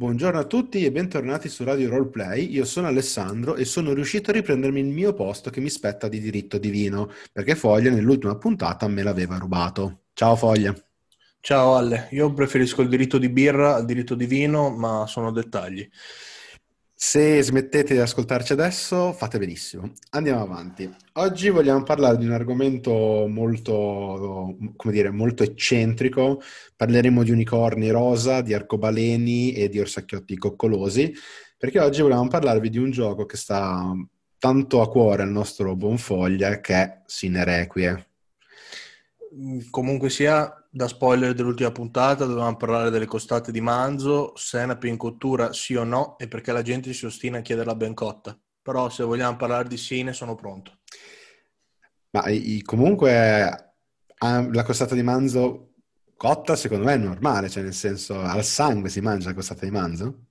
Buongiorno 0.00 0.38
a 0.38 0.44
tutti 0.44 0.82
e 0.82 0.90
bentornati 0.90 1.50
su 1.50 1.62
Radio 1.62 1.90
Roleplay. 1.90 2.50
Io 2.50 2.64
sono 2.64 2.86
Alessandro 2.86 3.54
e 3.56 3.66
sono 3.66 3.92
riuscito 3.92 4.30
a 4.30 4.32
riprendermi 4.32 4.80
il 4.80 4.86
mio 4.86 5.12
posto 5.12 5.50
che 5.50 5.60
mi 5.60 5.68
spetta 5.68 6.08
di 6.08 6.18
diritto 6.18 6.56
divino, 6.56 7.10
perché 7.30 7.54
Foglia 7.54 7.90
nell'ultima 7.90 8.34
puntata 8.38 8.88
me 8.88 9.02
l'aveva 9.02 9.36
rubato. 9.36 10.04
Ciao 10.14 10.36
Foglia. 10.36 10.74
Ciao 11.38 11.76
Alle, 11.76 12.08
io 12.12 12.32
preferisco 12.32 12.80
il 12.80 12.88
diritto 12.88 13.18
di 13.18 13.28
birra 13.28 13.74
al 13.74 13.84
diritto 13.84 14.14
di 14.14 14.24
vino, 14.24 14.70
ma 14.70 15.06
sono 15.06 15.32
dettagli. 15.32 15.86
Se 17.02 17.40
smettete 17.42 17.94
di 17.94 17.98
ascoltarci 17.98 18.52
adesso, 18.52 19.14
fate 19.14 19.38
benissimo. 19.38 19.90
Andiamo 20.10 20.42
avanti. 20.42 20.94
Oggi 21.14 21.48
vogliamo 21.48 21.82
parlare 21.82 22.18
di 22.18 22.26
un 22.26 22.32
argomento 22.32 23.26
molto, 23.26 24.54
come 24.76 24.92
dire, 24.92 25.10
molto 25.10 25.42
eccentrico. 25.42 26.42
Parleremo 26.76 27.22
di 27.22 27.30
unicorni 27.30 27.88
rosa, 27.88 28.42
di 28.42 28.52
arcobaleni 28.52 29.52
e 29.54 29.70
di 29.70 29.80
orsacchiotti 29.80 30.36
coccolosi, 30.36 31.10
perché 31.56 31.80
oggi 31.80 32.02
volevamo 32.02 32.28
parlarvi 32.28 32.68
di 32.68 32.76
un 32.76 32.90
gioco 32.90 33.24
che 33.24 33.38
sta 33.38 33.94
tanto 34.38 34.82
a 34.82 34.88
cuore 34.90 35.22
al 35.22 35.30
nostro 35.30 35.74
Bonfoglia, 35.76 36.60
che 36.60 36.74
è 36.74 37.00
Sinerequie. 37.06 38.09
Comunque 39.70 40.10
sia, 40.10 40.52
da 40.68 40.88
spoiler 40.88 41.34
dell'ultima 41.34 41.70
puntata 41.70 42.24
dovevamo 42.24 42.56
parlare 42.56 42.90
delle 42.90 43.06
costate 43.06 43.52
di 43.52 43.60
manzo, 43.60 44.32
senape 44.34 44.88
in 44.88 44.96
cottura 44.96 45.52
sì 45.52 45.76
o 45.76 45.84
no 45.84 46.18
e 46.18 46.26
perché 46.26 46.50
la 46.50 46.62
gente 46.62 46.92
si 46.92 47.06
ostina 47.06 47.38
a 47.38 47.42
chiederla 47.42 47.74
ben 47.76 47.94
cotta. 47.94 48.36
Però 48.62 48.88
se 48.88 49.04
vogliamo 49.04 49.36
parlare 49.36 49.68
di 49.68 49.76
sine 49.76 50.12
sono 50.12 50.34
pronto. 50.34 50.80
Ma 52.10 52.24
comunque 52.64 53.74
la 54.18 54.62
costata 54.64 54.94
di 54.94 55.02
manzo 55.02 55.74
cotta 56.16 56.56
secondo 56.56 56.84
me 56.84 56.94
è 56.94 56.98
normale, 56.98 57.48
cioè 57.48 57.62
nel 57.62 57.72
senso 57.72 58.20
al 58.20 58.44
sangue 58.44 58.90
si 58.90 59.00
mangia 59.00 59.28
la 59.28 59.34
costata 59.34 59.64
di 59.64 59.70
manzo? 59.70 60.24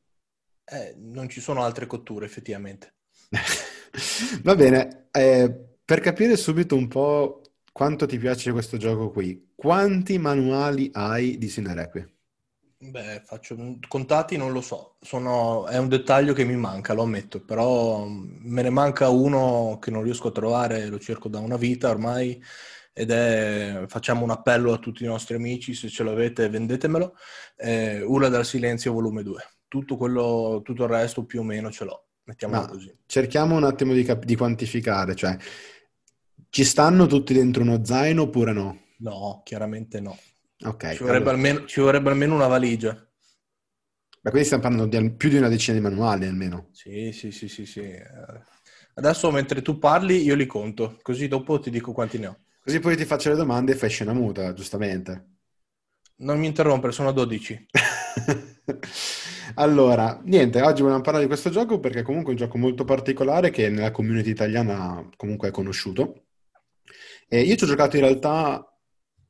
Eh, 0.66 0.94
non 0.98 1.30
ci 1.30 1.42
sono 1.42 1.64
altre 1.64 1.88
cotture 1.88 2.26
effettivamente. 2.26 2.96
Va 4.44 4.56
bene, 4.56 5.08
eh, 5.12 5.78
per 5.84 6.00
capire 6.02 6.38
subito 6.38 6.76
un 6.76 6.88
po' 6.88 7.39
quanto 7.80 8.06
ti 8.06 8.18
piace 8.18 8.52
questo 8.52 8.76
gioco 8.76 9.10
qui, 9.10 9.52
quanti 9.56 10.18
manuali 10.18 10.90
hai 10.92 11.38
di 11.38 11.48
Sinereque? 11.48 12.16
Beh, 12.78 13.22
faccio 13.24 13.56
contati, 13.88 14.36
non 14.36 14.52
lo 14.52 14.60
so. 14.60 14.98
Sono... 15.00 15.66
È 15.66 15.78
un 15.78 15.88
dettaglio 15.88 16.34
che 16.34 16.44
mi 16.44 16.58
manca, 16.58 16.94
lo 16.94 17.04
ammetto, 17.04 17.40
però 17.40 18.06
me 18.06 18.62
ne 18.64 18.70
manca 18.70 19.08
uno 19.08 19.78
che 19.80 19.92
non 19.92 20.04
riesco 20.04 20.28
a 20.28 20.32
trovare, 20.34 20.88
lo 20.88 21.00
cerco 21.00 21.30
da 21.30 21.40
una 21.40 21.56
vita 21.56 21.90
ormai 21.90 22.44
ed 22.92 23.12
è 23.12 23.86
facciamo 23.88 24.26
un 24.26 24.32
appello 24.32 24.74
a 24.74 24.78
tutti 24.78 25.06
i 25.06 25.08
nostri 25.08 25.36
amici, 25.36 25.74
se 25.74 25.88
ce 25.88 26.04
l'avete 26.04 26.50
vendetemelo. 26.50 27.16
Eh, 27.56 28.02
Urla 28.02 28.28
dal 28.28 28.44
silenzio 28.44 28.92
volume 28.92 29.24
2. 29.24 29.42
Tutto, 29.70 29.96
quello, 29.96 30.60
tutto 30.66 30.84
il 30.84 30.90
resto 30.90 31.24
più 31.24 31.40
o 31.40 31.44
meno 31.44 31.72
ce 31.72 31.86
l'ho, 31.86 32.08
mettiamola 32.26 32.68
così. 32.68 32.94
Cerchiamo 33.06 33.56
un 33.56 33.64
attimo 33.64 33.94
di, 33.94 34.04
cap- 34.04 34.26
di 34.26 34.36
quantificare, 34.36 35.16
cioè 35.16 35.38
ci 36.50 36.64
stanno 36.64 37.06
tutti 37.06 37.34
dentro 37.34 37.62
uno 37.62 37.84
zaino 37.84 38.24
oppure 38.24 38.54
no? 38.54 38.80
No, 38.98 39.42
chiaramente 39.44 40.00
no. 40.02 40.18
Ok. 40.66 40.94
Ci 40.94 41.04
vorrebbe, 41.04 41.30
allora. 41.30 41.32
almeno, 41.32 41.66
ci 41.66 41.80
vorrebbe 41.80 42.10
almeno 42.10 42.36
una 42.36 42.48
valigia. 42.48 42.92
Ma 44.22 44.32
quindi 44.32 44.46
stiamo 44.46 44.64
parlando 44.64 44.98
di 44.98 45.12
più 45.12 45.30
di 45.30 45.38
una 45.38 45.48
decina 45.48 45.78
di 45.78 45.84
manuali 45.84 46.26
almeno. 46.26 46.70
Sì, 46.72 47.12
sì, 47.14 47.32
sì, 47.32 47.48
sì, 47.48 47.66
sì. 47.66 47.92
Adesso 48.96 49.32
mentre 49.32 49.62
tu 49.62 49.78
parli 49.78 50.22
io 50.24 50.36
li 50.36 50.46
conto, 50.46 50.98
così 51.02 51.28
dopo 51.28 51.60
ti 51.60 51.70
dico 51.70 51.94
quanti 51.94 52.18
ne 52.18 52.28
ho. 52.28 52.38
Così 52.62 52.80
poi 52.80 52.98
ti 52.98 53.06
faccio 53.06 53.30
le 53.30 53.36
domande 53.36 53.72
e 53.72 53.76
fai 53.76 53.90
scena 53.90 54.14
muta, 54.14 54.54
giustamente. 54.54 55.38
Non 56.18 56.38
mi 56.38 56.48
interrompere, 56.48 56.92
sono 56.92 57.12
12. 57.14 57.66
allora, 59.56 60.20
niente, 60.26 60.62
oggi 60.62 60.82
vogliamo 60.82 61.02
parlare 61.02 61.24
di 61.24 61.30
questo 61.30 61.50
gioco 61.50 61.80
perché 61.80 62.02
comunque 62.02 62.34
è 62.34 62.36
un 62.36 62.42
gioco 62.42 62.58
molto 62.58 62.84
particolare 62.84 63.50
che 63.52 63.70
nella 63.70 63.92
community 63.92 64.30
italiana 64.30 65.08
comunque 65.16 65.48
è 65.48 65.52
conosciuto 65.52 66.26
e 67.30 67.42
io 67.42 67.56
ci 67.56 67.64
ho 67.64 67.68
giocato 67.68 67.96
in 67.96 68.02
realtà 68.02 68.64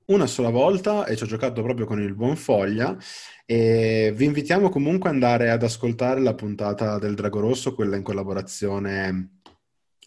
una 0.06 0.26
sola 0.26 0.50
volta 0.50 1.06
e 1.06 1.16
ci 1.16 1.24
ho 1.24 1.28
giocato 1.28 1.62
proprio 1.62 1.86
con 1.86 2.02
il 2.02 2.16
buon 2.16 2.36
Foglia 2.36 2.98
e 3.46 4.12
vi 4.16 4.26
invitiamo 4.26 4.70
comunque 4.70 5.10
ad 5.10 5.16
andare 5.16 5.52
ad 5.52 5.64
ascoltare 5.64 6.22
la 6.22 6.34
puntata 6.34 6.98
del 6.98 7.14
Drago 7.14 7.42
Rosso, 7.42 7.76
quella 7.76 7.96
in 7.96 8.04
collaborazione 8.04 9.42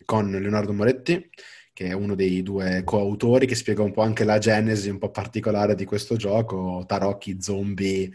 con 0.04 0.30
Leonardo 0.30 0.72
Moretti, 0.72 1.28
che 1.72 1.86
è 1.86 1.92
uno 1.92 2.14
dei 2.14 2.42
due 2.42 2.82
coautori, 2.84 3.46
che 3.46 3.54
spiega 3.54 3.82
un 3.82 3.92
po' 3.92 4.02
anche 4.02 4.24
la 4.24 4.38
genesi 4.38 4.88
un 4.88 4.98
po' 4.98 5.10
particolare 5.10 5.74
di 5.74 5.84
questo 5.84 6.16
gioco, 6.16 6.84
tarocchi, 6.86 7.40
zombie 7.40 8.10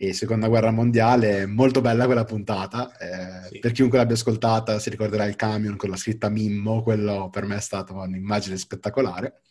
e 0.00 0.12
seconda 0.12 0.46
guerra 0.46 0.70
mondiale, 0.70 1.44
molto 1.44 1.80
bella 1.80 2.06
quella 2.06 2.24
puntata. 2.24 2.96
Eh, 2.96 3.48
sì. 3.48 3.58
Per 3.58 3.72
chiunque 3.72 3.98
l'abbia 3.98 4.14
ascoltata 4.14 4.78
si 4.78 4.90
ricorderà 4.90 5.24
il 5.24 5.34
camion 5.34 5.76
con 5.76 5.90
la 5.90 5.96
scritta 5.96 6.28
Mimmo, 6.28 6.82
quello 6.82 7.28
per 7.30 7.44
me 7.44 7.56
è 7.56 7.60
stata 7.60 7.92
un'immagine 7.92 8.56
spettacolare. 8.56 9.42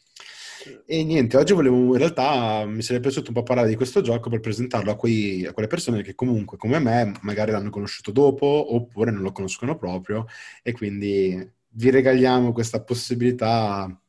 E 0.85 1.03
niente, 1.03 1.35
oggi 1.35 1.53
volevo, 1.53 1.75
in 1.75 1.97
realtà 1.97 2.65
mi 2.65 2.81
sarebbe 2.81 3.03
piaciuto 3.03 3.29
un 3.29 3.35
po' 3.35 3.43
parlare 3.43 3.67
di 3.67 3.75
questo 3.75 4.01
gioco 4.01 4.29
per 4.29 4.39
presentarlo 4.39 4.89
a, 4.89 4.95
quei, 4.95 5.45
a 5.45 5.51
quelle 5.51 5.67
persone 5.67 6.01
che 6.01 6.15
comunque, 6.15 6.57
come 6.57 6.79
me, 6.79 7.13
magari 7.21 7.51
l'hanno 7.51 7.69
conosciuto 7.69 8.11
dopo 8.11 8.73
oppure 8.73 9.11
non 9.11 9.21
lo 9.21 9.33
conoscono 9.33 9.77
proprio 9.77 10.25
e 10.63 10.71
quindi 10.71 11.51
vi 11.71 11.89
regaliamo 11.89 12.53
questa 12.53 12.81
possibilità 12.81 14.01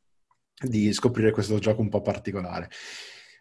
di 0.61 0.93
scoprire 0.93 1.33
questo 1.33 1.59
gioco 1.59 1.81
un 1.81 1.89
po' 1.89 2.01
particolare. 2.01 2.71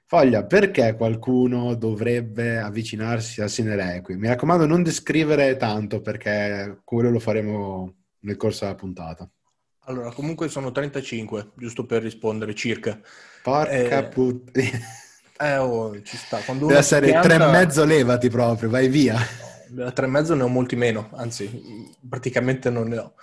Foglia, 0.09 0.45
perché 0.45 0.95
qualcuno 0.95 1.75
dovrebbe 1.75 2.59
avvicinarsi 2.59 3.41
a 3.41 3.50
Sinerequi? 3.50 4.16
Mi 4.16 4.29
raccomando, 4.29 4.66
non 4.66 4.81
descrivere 4.81 5.57
tanto 5.57 6.00
perché 6.00 6.79
quello 6.85 7.09
lo 7.09 7.19
faremo 7.19 7.94
nel 8.19 8.38
corso 8.38 8.63
della 8.63 8.78
puntata. 8.78 9.29
Allora, 9.81 10.09
comunque 10.13 10.47
sono 10.47 10.72
35, 10.72 11.51
giusto 11.56 11.85
per 11.85 12.03
rispondere 12.03 12.56
circa. 12.56 12.97
Porca 13.44 14.00
eh, 14.00 14.07
puttana. 14.07 14.69
Eh, 15.40 15.57
oh, 15.57 16.01
ci 16.01 16.18
sta. 16.18 16.39
Quando 16.39 16.66
Deve 16.66 16.79
essere 16.79 17.09
pianta... 17.09 17.28
tre 17.28 17.35
e 17.35 17.51
mezzo, 17.51 17.85
levati 17.85 18.28
proprio, 18.28 18.72
vai 18.72 18.88
via. 18.88 19.16
No, 19.69 19.94
tre 19.94 20.07
e 20.07 20.09
mezzo 20.09 20.34
ne 20.34 20.41
ho 20.41 20.47
molti 20.47 20.75
meno, 20.75 21.12
anzi, 21.13 21.47
praticamente 22.09 22.72
non 22.72 22.88
ne 22.88 22.97
ho. 22.97 23.13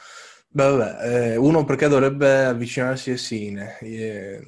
Beh, 0.55 0.69
vabbè, 0.71 1.33
eh, 1.33 1.37
uno 1.37 1.65
perché 1.65 1.89
dovrebbe 1.89 2.45
avvicinarsi 2.45 3.11
a 3.11 3.17
Sine. 3.17 3.77
Eh, 3.81 4.41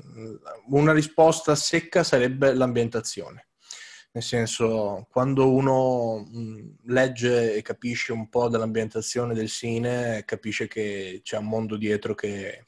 una 0.68 0.92
risposta 0.92 1.56
secca 1.56 2.04
sarebbe 2.04 2.54
l'ambientazione. 2.54 3.48
Nel 4.12 4.22
senso, 4.22 5.08
quando 5.10 5.52
uno 5.52 6.18
mh, 6.24 6.92
legge 6.92 7.56
e 7.56 7.62
capisce 7.62 8.12
un 8.12 8.28
po' 8.28 8.48
dell'ambientazione 8.48 9.34
del 9.34 9.48
Sine, 9.48 10.22
capisce 10.24 10.68
che 10.68 11.22
c'è 11.24 11.38
un 11.38 11.46
mondo 11.46 11.76
dietro 11.76 12.14
che 12.14 12.66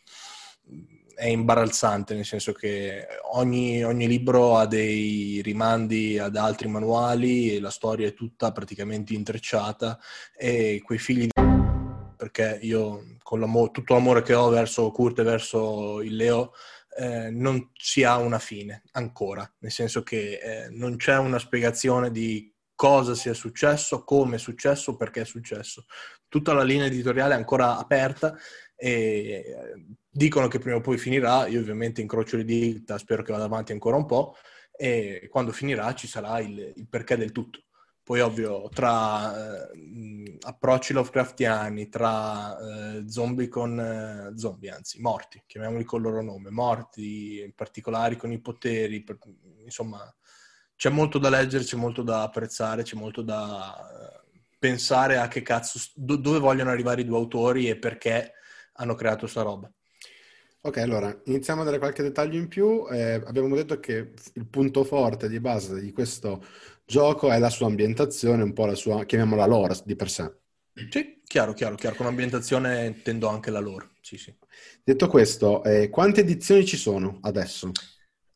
è 1.15 1.27
imbarazzante, 1.27 2.15
nel 2.15 2.25
senso 2.25 2.53
che 2.53 3.07
ogni, 3.35 3.85
ogni 3.85 4.09
libro 4.09 4.57
ha 4.57 4.67
dei 4.67 5.41
rimandi 5.45 6.19
ad 6.19 6.35
altri 6.35 6.67
manuali 6.67 7.55
e 7.55 7.61
la 7.61 7.71
storia 7.71 8.09
è 8.09 8.15
tutta 8.15 8.51
praticamente 8.51 9.15
intrecciata 9.15 9.97
e 10.37 10.83
quei 10.85 10.99
figli 10.99 11.27
di 11.27 11.48
perché 12.19 12.59
io 12.63 13.17
con 13.23 13.71
tutto 13.71 13.95
l'amore 13.95 14.23
che 14.23 14.35
ho 14.35 14.49
verso 14.51 14.91
Kurt 14.91 15.21
e 15.21 15.23
verso 15.23 16.03
il 16.03 16.17
Leo 16.17 16.53
eh, 16.99 17.31
non 17.31 17.71
si 17.75 18.03
ha 18.03 18.19
una 18.19 18.41
fine 18.41 18.83
ancora, 18.93 19.49
nel 19.61 19.71
senso 19.71 20.03
che 20.03 20.39
eh, 20.43 20.69
non 20.71 20.97
c'è 20.97 21.17
una 21.17 21.39
spiegazione 21.39 22.11
di 22.11 22.53
cosa 22.75 23.15
sia 23.15 23.35
successo, 23.35 24.03
come 24.03 24.37
è 24.37 24.39
successo, 24.39 24.97
perché 24.97 25.21
è 25.21 25.25
successo. 25.25 25.87
Tutta 26.27 26.53
la 26.53 26.65
linea 26.65 26.87
editoriale 26.87 27.35
è 27.35 27.37
ancora 27.37 27.79
aperta 27.79 28.37
e 28.75 28.91
eh, 28.91 29.85
dicono 30.11 30.49
che 30.49 30.59
prima 30.59 30.77
o 30.77 30.81
poi 30.81 30.99
finirà, 30.99 31.47
io 31.47 31.61
ovviamente 31.61 32.01
incrocio 32.01 32.37
le 32.37 32.45
dita, 32.45 32.99
spero 32.99 33.23
che 33.23 33.33
vada 33.33 33.45
avanti 33.45 33.73
ancora 33.73 33.97
un 33.97 34.07
po' 34.07 34.37
e 34.73 35.29
quando 35.31 35.53
finirà 35.53 35.95
ci 35.95 36.07
sarà 36.07 36.41
il, 36.41 36.73
il 36.75 36.89
perché 36.89 37.17
del 37.17 37.33
tutto. 37.33 37.63
Poi 38.09 38.21
ovvio, 38.21 38.71
tra 38.71 39.69
eh, 39.69 40.39
approcci 40.41 40.95
Lovecraftiani, 40.95 41.91
tra 41.91 42.57
eh, 42.59 43.05
zombie 43.07 43.49
con 43.49 43.79
eh, 43.79 44.33
zombie, 44.35 44.71
anzi 44.71 44.99
morti, 45.03 45.43
chiamiamoli 45.47 45.85
col 45.85 46.01
loro 46.01 46.23
nome, 46.23 46.49
morti 46.49 47.53
particolari 47.55 48.17
con 48.17 48.33
i 48.33 48.41
poteri, 48.41 49.03
per, 49.05 49.19
insomma, 49.63 50.11
c'è 50.75 50.89
molto 50.89 51.19
da 51.19 51.29
leggere, 51.29 51.65
c'è 51.65 51.77
molto 51.77 52.01
da 52.01 52.23
apprezzare, 52.23 52.83
c'è 52.83 52.97
molto 52.97 53.21
da 53.21 53.77
eh, 53.77 54.49
pensare 54.59 55.19
a 55.19 55.29
che 55.29 55.43
cazzo, 55.43 55.79
do, 55.95 56.17
dove 56.17 56.39
vogliono 56.39 56.71
arrivare 56.71 57.03
i 57.03 57.05
due 57.05 57.19
autori 57.19 57.69
e 57.69 57.77
perché 57.77 58.33
hanno 58.77 58.95
creato 58.95 59.27
sta 59.27 59.43
roba. 59.43 59.71
Ok, 60.61 60.77
allora 60.79 61.17
iniziamo 61.27 61.63
a 61.63 61.65
dare 61.65 61.79
qualche 61.79 62.03
dettaglio 62.03 62.37
in 62.39 62.49
più. 62.49 62.87
Eh, 62.91 63.15
abbiamo 63.15 63.55
detto 63.55 63.79
che 63.81 64.13
il 64.35 64.47
punto 64.47 64.85
forte 64.85 65.29
di 65.29 65.41
base 65.41 65.81
di 65.81 65.93
questo 65.93 66.45
gioco 66.85 67.31
è 67.31 67.39
la 67.39 67.49
sua 67.51 67.67
ambientazione, 67.67 68.43
un 68.43 68.53
po' 68.53 68.67
la 68.67 68.75
sua, 68.75 69.05
chiamiamola 69.05 69.47
lore 69.47 69.77
di 69.85 69.95
per 69.97 70.11
sé. 70.11 70.31
Sì, 70.91 71.21
chiaro, 71.27 71.53
chiaro, 71.53 71.75
chiaro. 71.75 71.95
Con 71.97 72.07
ambientazione 72.07 72.87
intendo 72.87 73.29
anche 73.29 73.51
la 73.51 73.59
lore. 73.61 73.91
Sì, 74.01 74.17
sì. 74.17 74.35
Detto 74.83 75.09
questo, 75.09 75.63
eh, 75.65 75.89
quante 75.91 76.21
edizioni 76.23 76.65
ci 76.67 76.77
sono 76.77 77.19
adesso? 77.23 77.71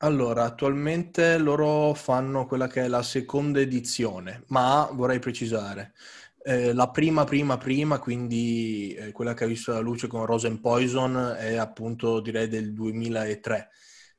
Allora, 0.05 0.45
attualmente 0.45 1.39
loro 1.39 1.95
fanno 1.95 2.45
quella 2.47 2.67
che 2.67 2.83
è 2.83 2.89
la 2.89 3.03
seconda 3.03 3.61
edizione, 3.61 4.43
ma 4.49 4.89
vorrei 4.93 5.21
precisare, 5.21 5.95
eh, 6.45 6.73
la 6.73 6.91
prima, 6.91 7.25
prima, 7.25 7.57
prima, 7.57 7.99
quindi 7.99 8.95
eh, 8.95 9.13
quella 9.13 9.35
che 9.35 9.45
ha 9.45 9.47
visto 9.47 9.73
la 9.73 9.79
luce 9.79 10.07
con 10.09 10.27
Rose 10.27 10.49
and 10.49 10.61
Poison 10.61 11.37
è 11.39 11.57
appunto 11.57 12.21
direi 12.21 12.49
del 12.49 12.73
2003. 12.73 13.69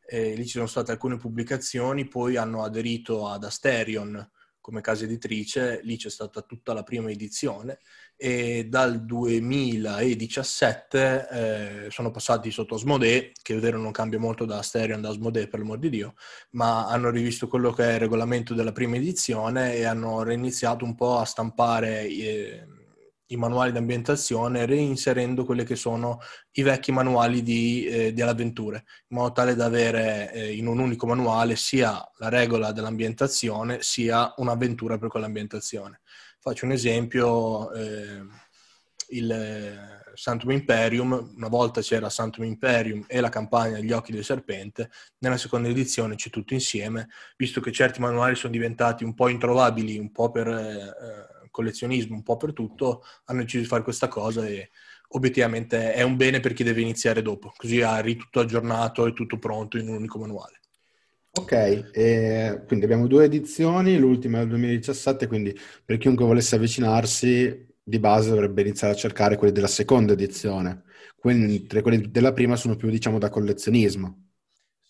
Eh, 0.05 0.35
lì 0.35 0.43
ci 0.45 0.53
sono 0.53 0.67
state 0.67 0.91
alcune 0.91 1.17
pubblicazioni, 1.17 2.07
poi 2.07 2.37
hanno 2.37 2.63
aderito 2.63 3.27
ad 3.27 3.43
Asterion 3.43 4.29
come 4.59 4.79
casa 4.79 5.03
editrice, 5.03 5.81
lì 5.83 5.97
c'è 5.97 6.09
stata 6.09 6.41
tutta 6.41 6.71
la 6.73 6.83
prima 6.83 7.11
edizione 7.11 7.79
e 8.15 8.67
dal 8.69 9.03
2017 9.05 11.27
eh, 11.29 11.87
sono 11.89 12.11
passati 12.11 12.51
sotto 12.51 12.75
Asmodee, 12.75 13.31
che 13.41 13.55
è 13.55 13.59
vero 13.59 13.77
non 13.77 13.91
cambia 13.91 14.19
molto 14.19 14.45
da 14.45 14.59
Asterion 14.59 15.01
da 15.01 15.09
Asmodee 15.09 15.47
per 15.47 15.59
l'amor 15.59 15.79
di 15.79 15.89
Dio, 15.89 16.13
ma 16.51 16.87
hanno 16.87 17.09
rivisto 17.09 17.47
quello 17.47 17.71
che 17.71 17.83
è 17.83 17.93
il 17.93 17.99
regolamento 17.99 18.53
della 18.53 18.71
prima 18.71 18.95
edizione 18.95 19.75
e 19.75 19.85
hanno 19.85 20.23
reiniziato 20.23 20.85
un 20.85 20.95
po' 20.95 21.17
a 21.17 21.25
stampare 21.25 22.07
eh, 22.07 22.67
i 23.33 23.37
manuali 23.37 23.71
di 23.71 23.77
ambientazione 23.77 24.65
reinserendo 24.65 25.43
quelli 25.43 25.63
che 25.63 25.75
sono 25.75 26.19
i 26.51 26.61
vecchi 26.61 26.91
manuali 26.91 27.41
di, 27.41 27.85
eh, 27.85 28.13
di 28.13 28.21
avventure, 28.21 28.85
in 29.07 29.17
modo 29.17 29.33
tale 29.33 29.55
da 29.55 29.65
avere 29.65 30.31
eh, 30.31 30.55
in 30.55 30.67
un 30.67 30.79
unico 30.79 31.07
manuale 31.07 31.55
sia 31.55 32.07
la 32.17 32.29
regola 32.29 32.71
dell'ambientazione 32.71 33.79
sia 33.81 34.33
un'avventura 34.37 34.97
per 34.97 35.09
quell'ambientazione. 35.09 36.01
Faccio 36.43 36.65
un 36.65 36.73
esempio, 36.73 37.71
eh, 37.71 38.21
il 39.11 40.11
Santum 40.13 40.51
Imperium, 40.51 41.31
una 41.37 41.47
volta 41.47 41.79
c'era 41.79 42.09
Santum 42.09 42.43
Imperium 42.43 43.05
e 43.07 43.21
la 43.21 43.29
campagna 43.29 43.79
Gli 43.79 43.93
occhi 43.93 44.11
del 44.11 44.25
serpente, 44.25 44.91
nella 45.19 45.37
seconda 45.37 45.69
edizione 45.69 46.15
c'è 46.15 46.29
tutto 46.29 46.53
insieme, 46.53 47.07
visto 47.37 47.61
che 47.61 47.71
certi 47.71 48.01
manuali 48.01 48.35
sono 48.35 48.51
diventati 48.51 49.05
un 49.05 49.13
po' 49.13 49.29
introvabili, 49.29 49.97
un 49.97 50.11
po' 50.11 50.31
per 50.31 50.49
eh, 50.49 51.47
collezionismo, 51.49 52.15
un 52.15 52.23
po' 52.23 52.35
per 52.35 52.51
tutto, 52.51 53.05
hanno 53.27 53.43
deciso 53.43 53.61
di 53.61 53.69
fare 53.69 53.83
questa 53.83 54.09
cosa 54.09 54.45
e 54.45 54.69
obiettivamente 55.11 55.93
è 55.93 56.01
un 56.01 56.17
bene 56.17 56.41
per 56.41 56.51
chi 56.51 56.65
deve 56.65 56.81
iniziare 56.81 57.21
dopo, 57.21 57.53
così 57.55 57.81
hai 57.81 58.17
tutto 58.17 58.41
aggiornato 58.41 59.05
e 59.05 59.13
tutto 59.13 59.39
pronto 59.39 59.77
in 59.77 59.87
un 59.87 59.95
unico 59.95 60.19
manuale. 60.19 60.62
Ok, 61.35 61.51
eh, 61.93 62.63
quindi 62.67 62.85
abbiamo 62.85 63.07
due 63.07 63.25
edizioni, 63.25 63.97
l'ultima 63.97 64.37
è 64.37 64.39
del 64.41 64.49
2017, 64.49 65.25
quindi 65.27 65.57
per 65.83 65.97
chiunque 65.97 66.25
volesse 66.25 66.55
avvicinarsi 66.55 67.75
di 67.81 67.99
base 67.99 68.29
dovrebbe 68.29 68.61
iniziare 68.61 68.93
a 68.93 68.95
cercare 68.95 69.35
quelli 69.35 69.51
della 69.51 69.65
seconda 69.67 70.13
edizione, 70.13 70.83
mentre 71.23 71.81
quelli 71.81 72.11
della 72.11 72.33
prima 72.33 72.55
sono 72.55 72.75
più 72.75 72.89
diciamo 72.89 73.17
da 73.17 73.29
collezionismo. 73.29 74.27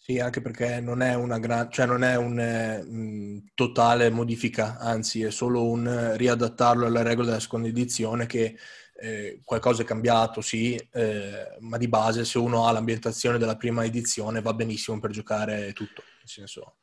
Sì, 0.05 0.19
anche 0.19 0.41
perché 0.41 0.81
non 0.81 1.01
è 1.01 1.13
una 1.15 1.39
gran, 1.39 1.71
cioè 1.71 1.85
non 1.85 2.03
è 2.03 2.17
un 2.17 2.37
eh, 2.37 3.43
totale 3.53 4.09
modifica, 4.09 4.77
anzi 4.77 5.21
è 5.23 5.31
solo 5.31 5.65
un 5.65 6.17
riadattarlo 6.17 6.85
alle 6.85 7.03
regole 7.03 7.27
della 7.27 7.39
seconda 7.39 7.69
edizione 7.69 8.25
che 8.25 8.57
eh, 8.95 9.39
qualcosa 9.45 9.83
è 9.83 9.85
cambiato, 9.85 10.41
sì, 10.41 10.75
eh, 10.75 11.55
ma 11.61 11.77
di 11.77 11.87
base 11.87 12.25
se 12.25 12.37
uno 12.37 12.67
ha 12.67 12.73
l'ambientazione 12.73 13.37
della 13.37 13.55
prima 13.55 13.85
edizione 13.85 14.41
va 14.41 14.53
benissimo 14.53 14.99
per 14.99 15.11
giocare 15.11 15.71
tutto, 15.71 16.03
nel 16.23 16.29
senso 16.29 16.77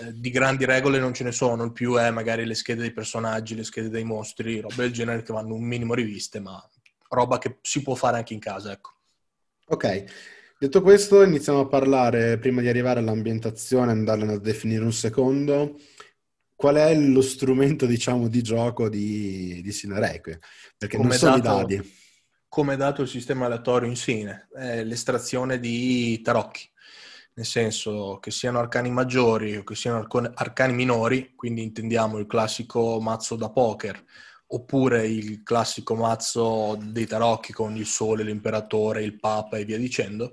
eh, 0.00 0.12
di 0.12 0.30
grandi 0.30 0.64
regole 0.64 0.98
non 0.98 1.14
ce 1.14 1.24
ne 1.24 1.32
sono, 1.32 1.64
il 1.64 1.72
più 1.72 1.94
è 1.96 2.10
magari 2.10 2.44
le 2.44 2.54
schede 2.54 2.82
dei 2.82 2.92
personaggi, 2.92 3.54
le 3.54 3.64
schede 3.64 3.88
dei 3.88 4.04
mostri, 4.04 4.60
roba 4.60 4.74
del 4.76 4.92
genere 4.92 5.22
che 5.22 5.32
vanno 5.32 5.54
un 5.54 5.62
minimo 5.62 5.94
riviste, 5.94 6.40
ma 6.40 6.62
roba 7.08 7.38
che 7.38 7.58
si 7.62 7.82
può 7.82 7.94
fare 7.94 8.18
anche 8.18 8.34
in 8.34 8.40
casa, 8.40 8.72
ecco. 8.72 8.90
Ok. 9.68 10.04
Detto 10.58 10.80
questo, 10.80 11.22
iniziamo 11.22 11.60
a 11.60 11.66
parlare, 11.66 12.38
prima 12.38 12.60
di 12.60 12.68
arrivare 12.68 13.00
all'ambientazione, 13.00 13.92
andarla 13.92 14.34
a 14.34 14.38
definire 14.38 14.84
un 14.84 14.92
secondo, 14.92 15.78
qual 16.54 16.76
è 16.76 16.94
lo 16.94 17.20
strumento, 17.20 17.86
diciamo, 17.86 18.28
di 18.28 18.42
gioco 18.42 18.88
di, 18.88 19.60
di 19.62 19.72
Sinereque? 19.72 20.40
Perché 20.76 20.96
come 20.96 21.10
non 21.10 21.18
sono 21.18 21.38
dato, 21.38 21.56
i 21.56 21.76
dadi. 21.76 21.94
Come 22.48 22.74
è 22.74 22.76
dato 22.76 23.02
il 23.02 23.08
sistema 23.08 23.46
aleatorio 23.46 23.88
in 23.88 23.96
Sine, 23.96 24.48
l'estrazione 24.82 25.58
di 25.58 26.20
tarocchi, 26.22 26.66
nel 27.36 27.44
senso 27.46 28.18
che 28.18 28.30
siano 28.30 28.58
arcani 28.58 28.90
maggiori 28.90 29.56
o 29.56 29.62
che 29.64 29.74
siano 29.74 30.06
arcani 30.34 30.72
minori, 30.72 31.34
quindi 31.34 31.62
intendiamo 31.62 32.16
il 32.18 32.26
classico 32.26 32.98
mazzo 33.00 33.36
da 33.36 33.50
poker, 33.50 34.02
oppure 34.48 35.06
il 35.06 35.42
classico 35.42 35.94
mazzo 35.94 36.78
dei 36.80 37.06
tarocchi 37.06 37.52
con 37.52 37.76
il 37.76 37.84
sole, 37.86 38.22
l'imperatore, 38.22 39.02
il 39.02 39.18
papa 39.18 39.58
e 39.58 39.64
via 39.66 39.76
dicendo, 39.76 40.32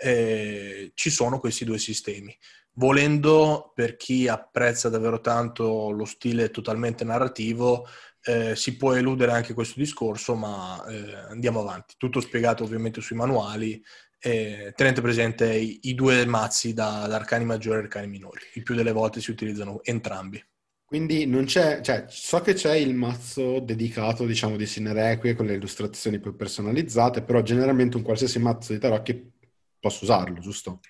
eh, 0.00 0.92
ci 0.94 1.10
sono 1.10 1.40
questi 1.40 1.64
due 1.64 1.78
sistemi. 1.78 2.36
Volendo, 2.76 3.72
per 3.74 3.96
chi 3.96 4.28
apprezza 4.28 4.88
davvero 4.88 5.20
tanto 5.20 5.90
lo 5.90 6.04
stile 6.04 6.50
totalmente 6.50 7.04
narrativo, 7.04 7.86
eh, 8.22 8.54
si 8.56 8.76
può 8.76 8.94
eludere 8.94 9.32
anche 9.32 9.54
questo 9.54 9.78
discorso, 9.80 10.34
ma 10.34 10.84
eh, 10.86 11.14
andiamo 11.30 11.60
avanti. 11.60 11.94
Tutto 11.96 12.20
spiegato 12.20 12.64
ovviamente 12.64 13.00
sui 13.00 13.16
manuali. 13.16 13.82
Eh, 14.26 14.72
tenete 14.74 15.02
presente 15.02 15.54
i, 15.54 15.80
i 15.82 15.94
due 15.94 16.24
mazzi 16.24 16.72
da, 16.72 17.06
da 17.06 17.16
arcani 17.16 17.44
maggiori 17.44 17.80
e 17.80 17.82
arcani 17.82 18.06
minori. 18.06 18.40
Il 18.54 18.62
più 18.62 18.74
delle 18.74 18.92
volte 18.92 19.20
si 19.20 19.30
utilizzano 19.30 19.84
entrambi. 19.84 20.42
Quindi 20.82 21.26
non 21.26 21.44
c'è, 21.44 21.82
cioè, 21.82 22.06
so 22.08 22.40
che 22.40 22.54
c'è 22.54 22.74
il 22.74 22.94
mazzo 22.94 23.60
dedicato, 23.60 24.24
diciamo, 24.24 24.56
di 24.56 24.64
Sinerequie 24.64 25.34
con 25.34 25.44
le 25.44 25.56
illustrazioni 25.56 26.20
più 26.20 26.36
personalizzate, 26.36 27.20
però 27.20 27.42
generalmente 27.42 27.98
un 27.98 28.02
qualsiasi 28.02 28.38
mazzo 28.38 28.72
di 28.72 28.78
tarocchi 28.78 29.30
posso 29.78 30.04
usarlo, 30.04 30.38
giusto? 30.40 30.80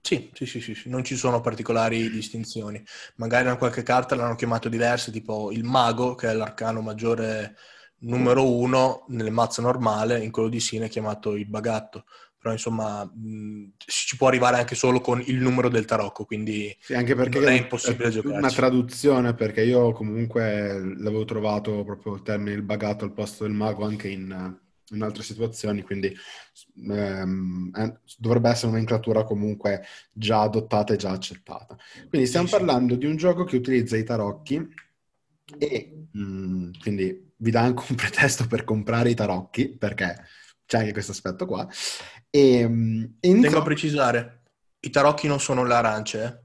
Sì, 0.00 0.30
sì, 0.32 0.46
sì, 0.46 0.60
sì, 0.60 0.88
non 0.88 1.02
ci 1.02 1.16
sono 1.16 1.40
particolari 1.40 2.08
distinzioni. 2.08 2.80
Magari 3.16 3.48
in 3.48 3.56
qualche 3.56 3.82
carta 3.82 4.14
l'hanno 4.14 4.36
chiamato 4.36 4.68
diverso, 4.68 5.10
tipo 5.10 5.50
il 5.50 5.64
mago, 5.64 6.14
che 6.14 6.28
è 6.28 6.34
l'arcano 6.34 6.82
maggiore 6.82 7.56
numero 7.98 8.48
uno 8.48 9.06
nel 9.08 9.32
mazzo 9.32 9.60
normale, 9.60 10.22
in 10.22 10.30
quello 10.30 10.48
di 10.48 10.60
Sine 10.60 10.86
è 10.86 10.88
chiamato 10.88 11.34
il 11.34 11.48
bagatto 11.48 12.04
però 12.46 12.52
insomma 12.52 13.04
mh, 13.04 13.72
ci 13.76 14.16
può 14.16 14.28
arrivare 14.28 14.58
anche 14.58 14.76
solo 14.76 15.00
con 15.00 15.20
il 15.26 15.38
numero 15.38 15.68
del 15.68 15.84
tarocco, 15.84 16.24
quindi 16.24 16.74
sì, 16.78 16.94
anche 16.94 17.16
perché 17.16 17.40
non 17.40 17.48
è 17.48 17.56
impossibile 17.58 18.10
giocare. 18.10 18.36
Una 18.36 18.50
traduzione, 18.50 19.34
perché 19.34 19.64
io 19.64 19.90
comunque 19.90 20.94
l'avevo 20.96 21.24
trovato 21.24 21.82
proprio 21.82 22.14
il 22.14 22.22
termine 22.22 22.54
il 22.54 22.62
bagato 22.62 23.04
al 23.04 23.12
posto 23.12 23.42
del 23.42 23.52
mago 23.52 23.84
anche 23.84 24.06
in, 24.08 24.56
in 24.90 25.02
altre 25.02 25.24
situazioni, 25.24 25.82
quindi 25.82 26.14
ehm, 26.88 27.72
eh, 27.74 27.98
dovrebbe 28.16 28.50
essere 28.50 28.70
un'inclatura 28.70 29.24
comunque 29.24 29.82
già 30.12 30.42
adottata 30.42 30.94
e 30.94 30.98
già 30.98 31.10
accettata. 31.10 31.76
Quindi 32.08 32.28
stiamo 32.28 32.46
sì, 32.46 32.52
parlando 32.52 32.92
sì. 32.92 33.00
di 33.00 33.06
un 33.06 33.16
gioco 33.16 33.42
che 33.42 33.56
utilizza 33.56 33.96
i 33.96 34.04
tarocchi 34.04 34.64
e 35.58 36.06
mh, 36.12 36.78
quindi 36.78 37.32
vi 37.38 37.50
dà 37.50 37.62
anche 37.62 37.82
un 37.88 37.96
pretesto 37.96 38.46
per 38.46 38.62
comprare 38.62 39.10
i 39.10 39.14
tarocchi, 39.14 39.76
perché 39.76 40.14
c'è 40.66 40.78
anche 40.78 40.92
questo 40.92 41.12
aspetto 41.12 41.46
qua. 41.46 41.66
E, 42.30 42.58
ehm, 42.58 43.16
inizio... 43.20 43.42
Tengo 43.42 43.58
a 43.58 43.62
precisare, 43.62 44.42
i 44.80 44.90
tarocchi 44.90 45.26
non 45.26 45.40
sono 45.40 45.64
le 45.64 45.74
arance, 45.74 46.22
eh? 46.22 46.44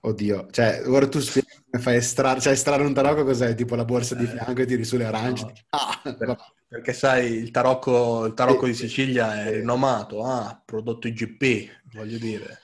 Oddio, 0.00 0.46
cioè, 0.50 0.82
ora 0.86 1.08
tu 1.08 1.18
spieghi 1.18 1.48
come 1.68 1.82
fai 1.82 1.96
estrarre, 1.96 2.40
cioè 2.40 2.52
estrarre 2.52 2.84
un 2.84 2.94
tarocco 2.94 3.24
cos'è? 3.24 3.54
Tipo 3.54 3.74
la 3.74 3.84
borsa 3.84 4.14
di 4.14 4.24
eh, 4.24 4.28
fianco 4.28 4.62
e 4.62 4.66
tiri 4.66 4.84
su 4.84 4.96
le 4.96 5.04
arance? 5.04 5.44
No. 5.44 5.52
Ah, 5.70 6.00
per, 6.02 6.36
perché 6.68 6.92
sai, 6.92 7.32
il 7.32 7.50
tarocco, 7.50 8.26
il 8.26 8.34
tarocco 8.34 8.66
eh, 8.66 8.68
di 8.68 8.74
Sicilia 8.74 9.44
è 9.44 9.52
rinomato, 9.52 10.22
ah, 10.24 10.60
prodotto 10.64 11.08
IGP, 11.08 11.92
voglio 11.94 12.16
dire. 12.16 12.60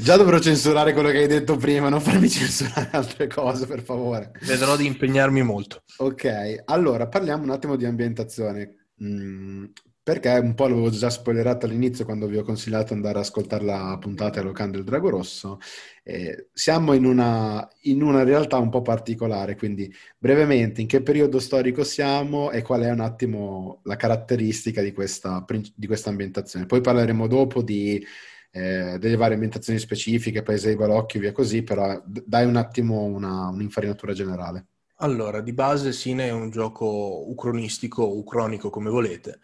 Già 0.00 0.16
dovrò 0.16 0.38
censurare 0.38 0.92
quello 0.92 1.10
che 1.10 1.18
hai 1.18 1.26
detto 1.26 1.56
prima, 1.56 1.88
non 1.88 2.00
farmi 2.00 2.28
censurare 2.30 2.88
altre 2.92 3.26
cose, 3.26 3.66
per 3.66 3.82
favore. 3.82 4.32
Vedrò 4.42 4.76
di 4.76 4.86
impegnarmi 4.86 5.42
molto. 5.42 5.82
Ok, 5.98 6.62
allora 6.64 7.08
parliamo 7.08 7.42
un 7.42 7.50
attimo 7.50 7.76
di 7.76 7.84
ambientazione. 7.84 8.88
Mm, 9.02 9.64
perché 10.04 10.30
un 10.30 10.54
po' 10.54 10.66
l'avevo 10.66 10.90
già 10.90 11.10
spoilerato 11.10 11.66
all'inizio 11.66 12.04
quando 12.04 12.26
vi 12.26 12.36
ho 12.36 12.42
consigliato 12.42 12.88
di 12.88 12.94
andare 12.94 13.18
ad 13.18 13.24
ascoltare 13.24 13.64
la 13.64 13.96
puntata 14.00 14.40
Elocando 14.40 14.78
il 14.78 14.84
Drago 14.84 15.10
Rosso. 15.10 15.58
Eh, 16.02 16.48
siamo 16.52 16.92
in 16.94 17.04
una, 17.04 17.68
in 17.82 18.02
una, 18.02 18.24
realtà 18.24 18.56
un 18.56 18.68
po' 18.68 18.82
particolare, 18.82 19.54
quindi 19.54 19.92
brevemente 20.18 20.80
in 20.80 20.88
che 20.88 21.02
periodo 21.02 21.38
storico 21.38 21.84
siamo 21.84 22.50
e 22.50 22.62
qual 22.62 22.82
è 22.82 22.90
un 22.90 22.98
attimo 22.98 23.80
la 23.84 23.94
caratteristica 23.94 24.82
di 24.82 24.92
questa, 24.92 25.44
di 25.74 25.86
questa 25.86 26.10
ambientazione. 26.10 26.66
Poi 26.66 26.80
parleremo 26.80 27.28
dopo 27.28 27.62
di, 27.62 28.04
eh, 28.52 28.96
delle 28.98 29.16
varie 29.16 29.34
ambientazioni 29.34 29.80
specifiche, 29.80 30.42
paese 30.42 30.68
dei 30.68 30.76
balocchi 30.76 31.16
e 31.16 31.20
via 31.20 31.32
così, 31.32 31.62
però 31.62 32.00
dai 32.04 32.46
un 32.46 32.56
attimo 32.56 33.02
una, 33.02 33.48
un'infarinatura 33.48 34.12
generale. 34.12 34.66
Allora, 34.98 35.40
di 35.40 35.52
base 35.52 35.92
Sine 35.92 36.28
è 36.28 36.30
un 36.30 36.50
gioco 36.50 37.28
ucronistico, 37.28 38.06
ucronico 38.06 38.70
come 38.70 38.88
volete 38.88 39.40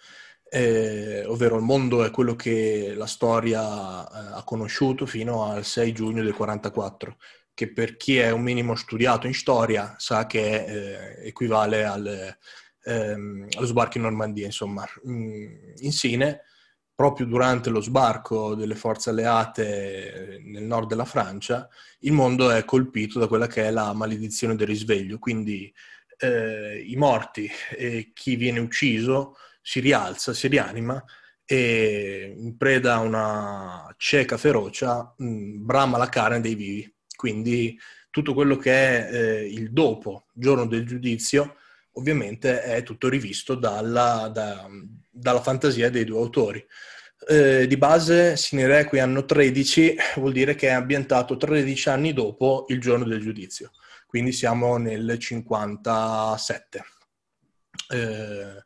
eh, 0.51 1.25
ovvero 1.27 1.57
il 1.57 1.63
mondo 1.63 2.05
è 2.05 2.11
quello 2.11 2.35
che 2.35 2.95
la 2.97 3.07
storia 3.07 3.61
eh, 3.61 4.39
ha 4.39 4.43
conosciuto 4.45 5.05
fino 5.07 5.45
al 5.45 5.65
6 5.65 5.93
giugno 5.93 6.23
del 6.23 6.35
44, 6.35 7.17
che 7.53 7.73
per 7.73 7.97
chi 7.97 8.17
è 8.19 8.31
un 8.31 8.43
minimo 8.43 8.75
studiato 8.75 9.27
in 9.27 9.35
storia 9.35 9.95
sa 9.99 10.27
che 10.27 10.65
eh, 10.65 11.27
equivale 11.29 11.85
al, 11.85 12.37
ehm, 12.85 13.49
allo 13.57 13.67
sbarco 13.67 13.99
in 13.99 14.05
Normandia, 14.05 14.47
insomma. 14.47 14.87
Mm, 15.07 15.47
in 15.77 15.93
Sine 15.93 16.43
proprio 16.99 17.27
durante 17.27 17.71
lo 17.71 17.81
sbarco 17.81 18.57
delle 18.57 18.75
forze 18.75 19.11
alleate 19.11 20.41
nel 20.43 20.65
nord 20.65 20.89
della 20.89 21.05
Francia, 21.05 21.69
il 22.01 22.11
mondo 22.11 22.51
è 22.51 22.65
colpito 22.65 23.21
da 23.21 23.29
quella 23.29 23.47
che 23.47 23.63
è 23.67 23.71
la 23.71 23.93
maledizione 23.93 24.57
del 24.57 24.67
risveglio, 24.67 25.21
quindi 25.21 25.73
eh, 26.19 26.83
i 26.85 26.97
morti 26.97 27.49
e 27.71 28.11
chi 28.13 28.35
viene 28.35 28.59
ucciso 28.59 29.37
si 29.63 29.79
rialza, 29.79 30.33
si 30.35 30.49
rianima 30.49 31.01
e 31.45 32.35
in 32.37 32.57
preda 32.57 32.95
a 32.95 32.99
una 32.99 33.95
cieca 33.97 34.37
ferocia 34.37 35.15
mh, 35.19 35.25
mm, 35.25 35.65
brama 35.67 35.99
la 35.99 36.09
carne 36.09 36.41
dei 36.41 36.57
vivi. 36.57 36.93
Quindi 37.15 37.79
tutto 38.11 38.35
quello 38.35 38.57
che 38.57 38.73
è 38.73 39.15
eh, 39.15 39.47
il 39.47 39.71
dopo, 39.71 40.27
giorno 40.33 40.67
del 40.67 40.85
giudizio, 40.85 41.59
ovviamente 41.93 42.61
è 42.61 42.83
tutto 42.83 43.09
rivisto 43.09 43.55
dalla, 43.55 44.29
da, 44.33 44.69
dalla 45.19 45.41
fantasia 45.41 45.91
dei 45.91 46.05
due 46.05 46.19
autori. 46.19 46.65
Eh, 47.27 47.67
di 47.67 47.77
base 47.77 48.37
Sine 48.37 48.67
Requiem 48.67 49.05
anno 49.05 49.25
13 49.25 49.97
vuol 50.17 50.33
dire 50.33 50.55
che 50.55 50.69
è 50.69 50.73
ambientato 50.73 51.37
13 51.37 51.89
anni 51.89 52.13
dopo 52.13 52.67
il 52.69 52.81
giorno 52.81 53.05
del 53.05 53.21
giudizio, 53.21 53.73
quindi 54.07 54.33
siamo 54.33 54.77
nel 54.77 55.19
57. 55.19 56.85
Eh, 57.91 58.65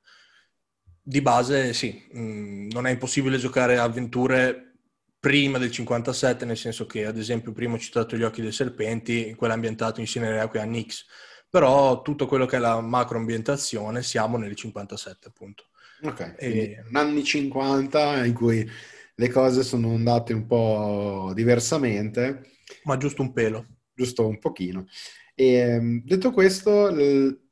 di 1.04 1.21
base 1.21 1.73
sì, 1.73 2.06
mh, 2.12 2.21
mm, 2.21 2.71
non 2.71 2.87
è 2.87 2.90
impossibile 2.90 3.38
giocare 3.38 3.78
avventure 3.78 4.73
prima 5.18 5.59
del 5.59 5.71
57, 5.71 6.44
nel 6.44 6.56
senso 6.56 6.85
che 6.87 7.06
ad 7.06 7.16
esempio 7.16 7.52
prima 7.52 7.75
ho 7.75 7.78
citato 7.78 8.16
Gli 8.16 8.23
occhi 8.23 8.42
dei 8.42 8.52
serpenti, 8.52 9.35
quello 9.35 9.54
ambientato 9.54 10.00
in 10.00 10.06
Sine 10.06 10.30
Requiem 10.30 10.64
a 10.64 10.66
Nix, 10.66 11.06
però 11.49 12.02
tutto 12.02 12.26
quello 12.26 12.47
che 12.47 12.56
è 12.56 12.59
la 12.59 12.80
macroambientazione 12.80 14.02
siamo 14.02 14.37
nel 14.37 14.54
57 14.54 15.28
appunto. 15.28 15.66
Ok, 16.02 16.35
e... 16.38 16.82
anni 16.92 17.23
50 17.23 18.25
in 18.26 18.35
cui 18.35 18.68
le 19.14 19.28
cose 19.28 19.62
sono 19.62 19.94
andate 19.94 20.32
un 20.32 20.47
po' 20.47 21.32
diversamente. 21.35 22.50
Ma 22.85 22.97
giusto 22.97 23.23
un 23.23 23.32
pelo. 23.32 23.66
Giusto 23.94 24.26
un 24.26 24.38
pochino. 24.38 24.87
E, 25.35 25.52
ehm, 25.52 26.02
detto 26.04 26.32
questo, 26.32 26.92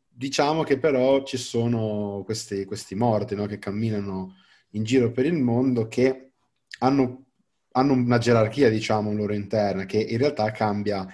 diciamo 0.09 0.64
che 0.64 0.78
però 0.78 1.23
ci 1.23 1.37
sono 1.37 2.23
questi, 2.25 2.64
questi 2.64 2.95
morti 2.95 3.35
no? 3.35 3.47
che 3.47 3.59
camminano 3.59 4.35
in 4.71 4.85
giro 4.85 5.12
per 5.12 5.26
il 5.26 5.35
mondo 5.35 5.87
che 5.87 6.33
hanno, 6.80 7.26
hanno 7.73 7.92
una 7.92 8.19
gerarchia, 8.19 8.69
diciamo, 8.69 9.12
loro 9.12 9.35
interna, 9.35 9.85
che 9.85 9.99
in 9.99 10.19
realtà 10.19 10.50
cambia, 10.50 11.07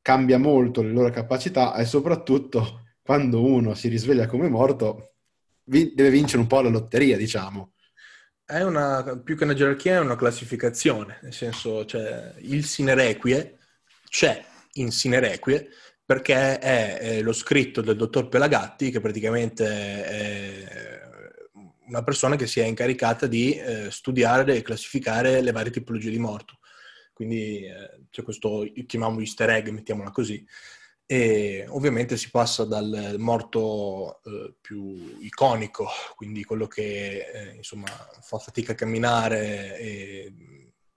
cambia 0.00 0.38
molto 0.38 0.82
le 0.82 0.92
loro 0.92 1.10
capacità 1.10 1.74
e 1.76 1.84
soprattutto 1.84 2.86
quando 3.02 3.44
uno 3.44 3.74
si 3.74 3.88
risveglia 3.88 4.26
come 4.26 4.48
morto 4.48 5.09
deve 5.70 6.10
vincere 6.10 6.40
un 6.40 6.46
po' 6.46 6.60
la 6.60 6.68
lotteria, 6.68 7.16
diciamo. 7.16 7.74
È 8.44 8.62
una, 8.62 9.20
più 9.22 9.36
che 9.36 9.44
una 9.44 9.54
gerarchia, 9.54 9.94
è 9.94 10.00
una 10.00 10.16
classificazione, 10.16 11.20
nel 11.22 11.32
senso, 11.32 11.84
cioè, 11.84 12.34
il 12.38 12.64
Sinerequie 12.64 13.58
c'è 14.08 14.44
in 14.74 14.90
Sinerequie 14.90 15.68
perché 16.04 16.58
è, 16.58 16.98
è, 16.98 17.22
lo 17.22 17.32
scritto 17.32 17.80
del 17.80 17.94
dottor 17.94 18.28
Pelagatti, 18.28 18.90
che 18.90 18.98
praticamente 18.98 20.04
è 20.04 21.00
una 21.86 22.02
persona 22.02 22.34
che 22.34 22.48
si 22.48 22.58
è 22.58 22.64
incaricata 22.64 23.28
di 23.28 23.54
eh, 23.54 23.90
studiare 23.92 24.56
e 24.56 24.62
classificare 24.62 25.40
le 25.40 25.52
varie 25.52 25.70
tipologie 25.70 26.10
di 26.10 26.18
morto. 26.18 26.58
Quindi 27.12 27.64
eh, 27.64 28.06
c'è 28.10 28.22
questo, 28.22 28.66
chiamiamolo 28.86 29.20
easter 29.20 29.50
egg, 29.50 29.68
mettiamola 29.68 30.10
così, 30.10 30.44
e 31.12 31.64
ovviamente 31.70 32.16
si 32.16 32.30
passa 32.30 32.64
dal 32.64 33.16
morto 33.18 34.20
eh, 34.22 34.54
più 34.60 35.16
iconico, 35.18 35.88
quindi 36.14 36.44
quello 36.44 36.68
che 36.68 37.26
eh, 37.32 37.56
insomma 37.56 37.88
fa 38.20 38.38
fatica 38.38 38.72
a 38.72 38.74
camminare, 38.76 39.76
e, 39.76 40.34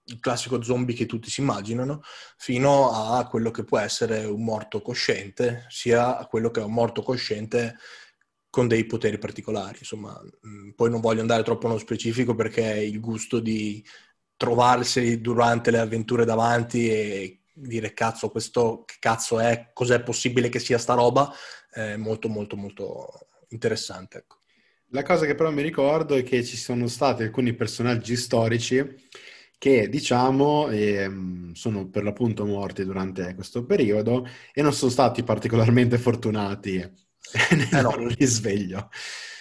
il 0.04 0.20
classico 0.20 0.62
zombie 0.62 0.94
che 0.94 1.06
tutti 1.06 1.28
si 1.30 1.40
immaginano, 1.40 2.00
fino 2.36 2.92
a 2.92 3.26
quello 3.26 3.50
che 3.50 3.64
può 3.64 3.78
essere 3.78 4.24
un 4.24 4.44
morto 4.44 4.82
cosciente, 4.82 5.66
sia 5.68 6.24
quello 6.30 6.52
che 6.52 6.60
è 6.60 6.64
un 6.64 6.72
morto 6.72 7.02
cosciente 7.02 7.76
con 8.50 8.68
dei 8.68 8.86
poteri 8.86 9.18
particolari. 9.18 9.78
Insomma, 9.80 10.16
mh, 10.22 10.48
mm, 10.48 10.70
poi 10.76 10.90
non 10.90 11.00
voglio 11.00 11.22
andare 11.22 11.42
troppo 11.42 11.66
nello 11.66 11.80
specifico 11.80 12.36
perché 12.36 12.62
il 12.62 13.00
gusto 13.00 13.40
di 13.40 13.84
trovarsi 14.36 15.20
durante 15.20 15.72
le 15.72 15.78
avventure 15.80 16.24
davanti 16.24 16.88
e 16.88 17.43
dire 17.54 17.92
cazzo, 17.94 18.30
questo 18.30 18.84
che 18.84 18.96
cazzo 18.98 19.38
è, 19.38 19.70
cos'è 19.72 20.02
possibile 20.02 20.48
che 20.48 20.58
sia 20.58 20.78
sta 20.78 20.94
roba, 20.94 21.32
è 21.70 21.96
molto 21.96 22.28
molto 22.28 22.56
molto 22.56 23.28
interessante. 23.48 24.18
Ecco. 24.18 24.38
La 24.88 25.02
cosa 25.02 25.26
che 25.26 25.34
però 25.34 25.50
mi 25.50 25.62
ricordo 25.62 26.14
è 26.14 26.22
che 26.22 26.44
ci 26.44 26.56
sono 26.56 26.86
stati 26.88 27.22
alcuni 27.22 27.54
personaggi 27.54 28.16
storici 28.16 29.08
che 29.58 29.88
diciamo 29.88 30.68
eh, 30.68 31.10
sono 31.54 31.88
per 31.88 32.02
l'appunto 32.02 32.44
morti 32.44 32.84
durante 32.84 33.34
questo 33.34 33.64
periodo 33.64 34.28
e 34.52 34.60
non 34.62 34.72
sono 34.72 34.90
stati 34.90 35.22
particolarmente 35.22 35.96
fortunati 35.96 36.76
nel 36.76 37.68
eh 37.72 37.80
no. 37.80 38.08
risveglio. 38.08 38.90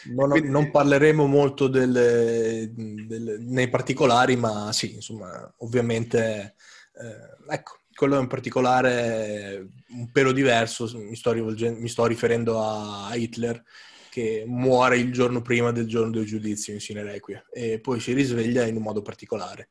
Non, 0.06 0.30
Quindi... 0.30 0.50
non, 0.50 0.72
parleremo 0.72 1.28
molto 1.28 1.68
delle, 1.68 2.72
delle, 2.74 3.38
nei 3.40 3.70
particolari, 3.70 4.36
ma 4.36 4.72
sì, 4.74 4.96
insomma, 4.96 5.54
ovviamente, 5.60 6.56
eh, 6.94 7.54
ecco, 7.54 7.80
quello 7.96 8.20
in 8.20 8.28
particolare 8.28 9.68
un 9.90 10.12
pelo 10.12 10.32
diverso, 10.32 10.90
mi 10.98 11.16
sto, 11.16 11.34
mi 11.34 11.88
sto, 11.88 12.06
riferendo 12.06 12.62
a 12.62 13.14
Hitler 13.16 13.64
che 14.10 14.44
muore 14.46 14.98
il 14.98 15.12
giorno 15.12 15.42
prima 15.42 15.72
del 15.72 15.88
giorno 15.88 16.12
del 16.12 16.26
giudizio 16.26 16.72
in 16.72 16.80
Sine 16.80 17.02
Requiem 17.02 17.46
e 17.52 17.80
poi 17.80 18.00
si 18.00 18.14
risveglia 18.14 18.64
in 18.66 18.76
un 18.76 18.84
modo 18.84 19.02
particolare. 19.02 19.70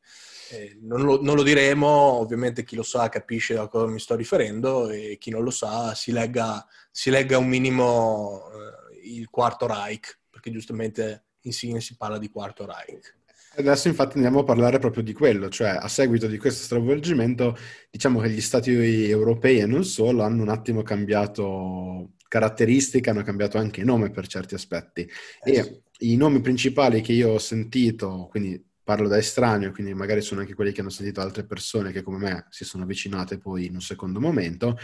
Eh, 0.51 0.77
non, 0.81 1.01
lo, 1.01 1.21
non, 1.21 1.35
lo, 1.35 1.43
diremo, 1.43 1.87
ovviamente 1.87 2.63
chi 2.63 2.75
lo 2.75 2.83
sa 2.83 3.07
capisce 3.09 3.57
a 3.57 3.67
cosa 3.67 3.87
mi 3.87 3.99
sto 3.99 4.15
riferendo 4.15 4.89
e 4.89 5.17
chi 5.17 5.29
non 5.29 5.43
lo 5.43 5.49
sa 5.49 5.95
si 5.95 6.11
legga, 6.11 6.65
si 6.91 7.09
legga 7.09 7.37
un 7.37 7.47
minimo 7.47 8.43
eh, 8.51 9.09
il 9.09 9.29
quarto 9.29 9.65
Reich, 9.65 10.19
perché 10.29 10.51
giustamente 10.51 11.23
in 11.41 11.53
Sine 11.53 11.79
si 11.79 11.95
parla 11.95 12.17
di 12.17 12.29
quarto 12.29 12.65
Reich. 12.65 13.15
Adesso 13.55 13.87
infatti 13.87 14.15
andiamo 14.15 14.39
a 14.39 14.43
parlare 14.43 14.79
proprio 14.79 15.03
di 15.03 15.13
quello, 15.13 15.47
cioè 15.47 15.77
a 15.79 15.87
seguito 15.87 16.25
di 16.25 16.39
questo 16.39 16.63
stravolgimento 16.63 17.55
diciamo 17.91 18.19
che 18.19 18.29
gli 18.29 18.41
stati 18.41 18.71
europei 18.73 19.59
e 19.59 19.67
non 19.67 19.85
solo 19.85 20.23
hanno 20.23 20.41
un 20.41 20.49
attimo 20.49 20.81
cambiato 20.81 22.13
caratteristiche, 22.27 23.11
hanno 23.11 23.21
cambiato 23.21 23.59
anche 23.59 23.83
nome 23.83 24.09
per 24.09 24.25
certi 24.25 24.55
aspetti 24.55 25.07
eh, 25.43 25.51
e 25.51 25.63
sì. 25.63 26.13
i 26.13 26.15
nomi 26.15 26.41
principali 26.41 27.01
che 27.01 27.13
io 27.13 27.29
ho 27.33 27.37
sentito, 27.37 28.27
quindi 28.31 28.59
parlo 28.83 29.07
da 29.07 29.19
estraneo, 29.19 29.71
quindi 29.71 29.93
magari 29.93 30.21
sono 30.21 30.41
anche 30.41 30.55
quelli 30.55 30.71
che 30.71 30.81
hanno 30.81 30.89
sentito 30.89 31.21
altre 31.21 31.45
persone 31.45 31.91
che 31.91 32.01
come 32.01 32.17
me 32.17 32.47
si 32.49 32.65
sono 32.65 32.83
avvicinate 32.83 33.37
poi 33.37 33.67
in 33.67 33.75
un 33.75 33.81
secondo 33.81 34.19
momento, 34.19 34.79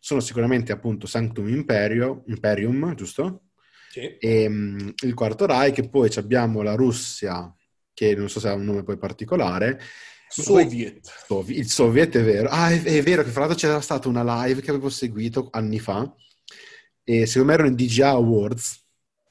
sono 0.00 0.20
sicuramente 0.20 0.72
appunto 0.72 1.06
Sanctum 1.06 1.48
Imperio, 1.48 2.24
Imperium, 2.28 2.94
giusto? 2.94 3.48
Sì. 3.90 4.16
E 4.18 4.46
um, 4.46 4.92
il 5.04 5.12
Quarto 5.12 5.44
Reich, 5.44 5.88
poi 5.90 6.10
abbiamo 6.16 6.62
la 6.62 6.74
Russia 6.74 7.54
che 7.94 8.14
non 8.14 8.28
so 8.28 8.40
se 8.40 8.48
ha 8.48 8.54
un 8.54 8.64
nome 8.64 8.82
poi 8.82 8.98
particolare. 8.98 9.80
Soviet. 10.28 11.24
Poi, 11.26 11.58
il 11.58 11.70
Soviet 11.70 12.16
è 12.16 12.22
vero. 12.22 12.48
Ah, 12.48 12.70
è, 12.70 12.82
è, 12.82 13.02
vero 13.02 13.22
che 13.22 13.30
fra 13.30 13.40
l'altro 13.40 13.58
c'era 13.58 13.80
stata 13.80 14.08
una 14.08 14.44
live 14.44 14.60
che 14.60 14.70
avevo 14.70 14.90
seguito 14.90 15.48
anni 15.52 15.78
fa 15.78 16.12
e 17.04 17.26
secondo 17.26 17.48
me 17.48 17.54
erano 17.54 17.68
in 17.68 17.76
DGA 17.76 18.08
Awards. 18.08 18.82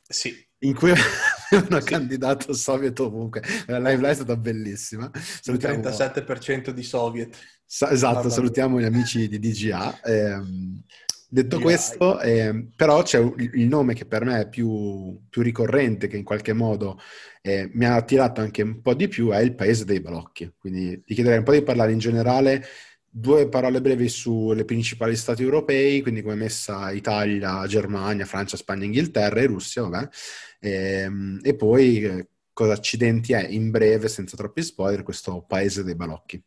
Sì. 0.08 0.34
In 0.60 0.76
cui 0.76 0.92
avevano 1.52 1.82
sì. 1.82 1.86
candidato 1.86 2.54
Soviet 2.54 2.98
ovunque. 3.00 3.42
La 3.68 3.80
live 3.80 3.96
live 3.96 4.10
è 4.12 4.16
stata 4.16 4.38
bellissima. 4.38 5.12
Salutiamo... 5.14 5.76
Il 5.76 5.82
37% 5.82 6.70
di 6.70 6.84
Soviet. 6.84 7.38
Sa- 7.66 7.92
esatto, 7.92 8.30
salutiamo 8.30 8.80
gli 8.80 8.86
amici 8.86 9.28
di 9.28 9.40
DGA. 9.40 10.02
Ehm, 10.04 10.84
Detto 11.34 11.60
questo, 11.60 12.20
eh, 12.20 12.68
però 12.76 13.02
c'è 13.02 13.20
il 13.20 13.68
nome 13.68 13.96
che 13.96 14.06
per 14.06 14.24
me 14.24 14.42
è 14.42 14.48
più, 14.48 15.20
più 15.32 15.42
ricorrente, 15.42 16.06
che 16.06 16.16
in 16.16 16.24
qualche 16.24 16.54
modo 16.54 17.00
eh, 17.42 17.72
mi 17.74 17.86
ha 17.86 17.96
attirato 17.96 18.40
anche 18.40 18.62
un 18.62 18.84
po' 18.84 18.94
di 18.94 19.08
più, 19.08 19.32
è 19.32 19.40
il 19.40 19.56
paese 19.56 19.84
dei 19.84 20.00
balocchi. 20.00 20.54
Quindi 20.56 21.02
ti 21.04 21.16
chiederei 21.16 21.40
un 21.40 21.44
po' 21.44 21.54
di 21.54 21.64
parlare 21.64 21.92
in 21.92 21.98
generale, 21.98 22.64
due 23.10 23.50
parole 23.50 23.82
brevi 23.82 24.10
sulle 24.10 24.64
principali 24.64 25.16
stati 25.16 25.42
europei, 25.42 26.02
quindi 26.02 26.22
come 26.22 26.36
messa 26.36 26.92
Italia, 26.92 27.66
Germania, 27.66 28.26
Francia, 28.26 28.56
Spagna, 28.56 28.86
Inghilterra 28.86 29.40
e 29.40 29.46
Russia, 29.48 29.82
vabbè. 29.82 30.08
E, 30.60 30.72
ehm, 30.72 31.40
e 31.42 31.56
poi 31.56 32.04
eh, 32.04 32.28
cosa 32.54 32.74
accidenti 32.74 33.34
è, 33.34 33.48
in 33.48 33.72
breve, 33.72 34.08
senza 34.08 34.38
troppi 34.38 34.62
spoiler, 34.62 35.02
questo 35.02 35.44
paese 35.48 35.84
dei 35.84 35.96
balocchi. 35.96 36.40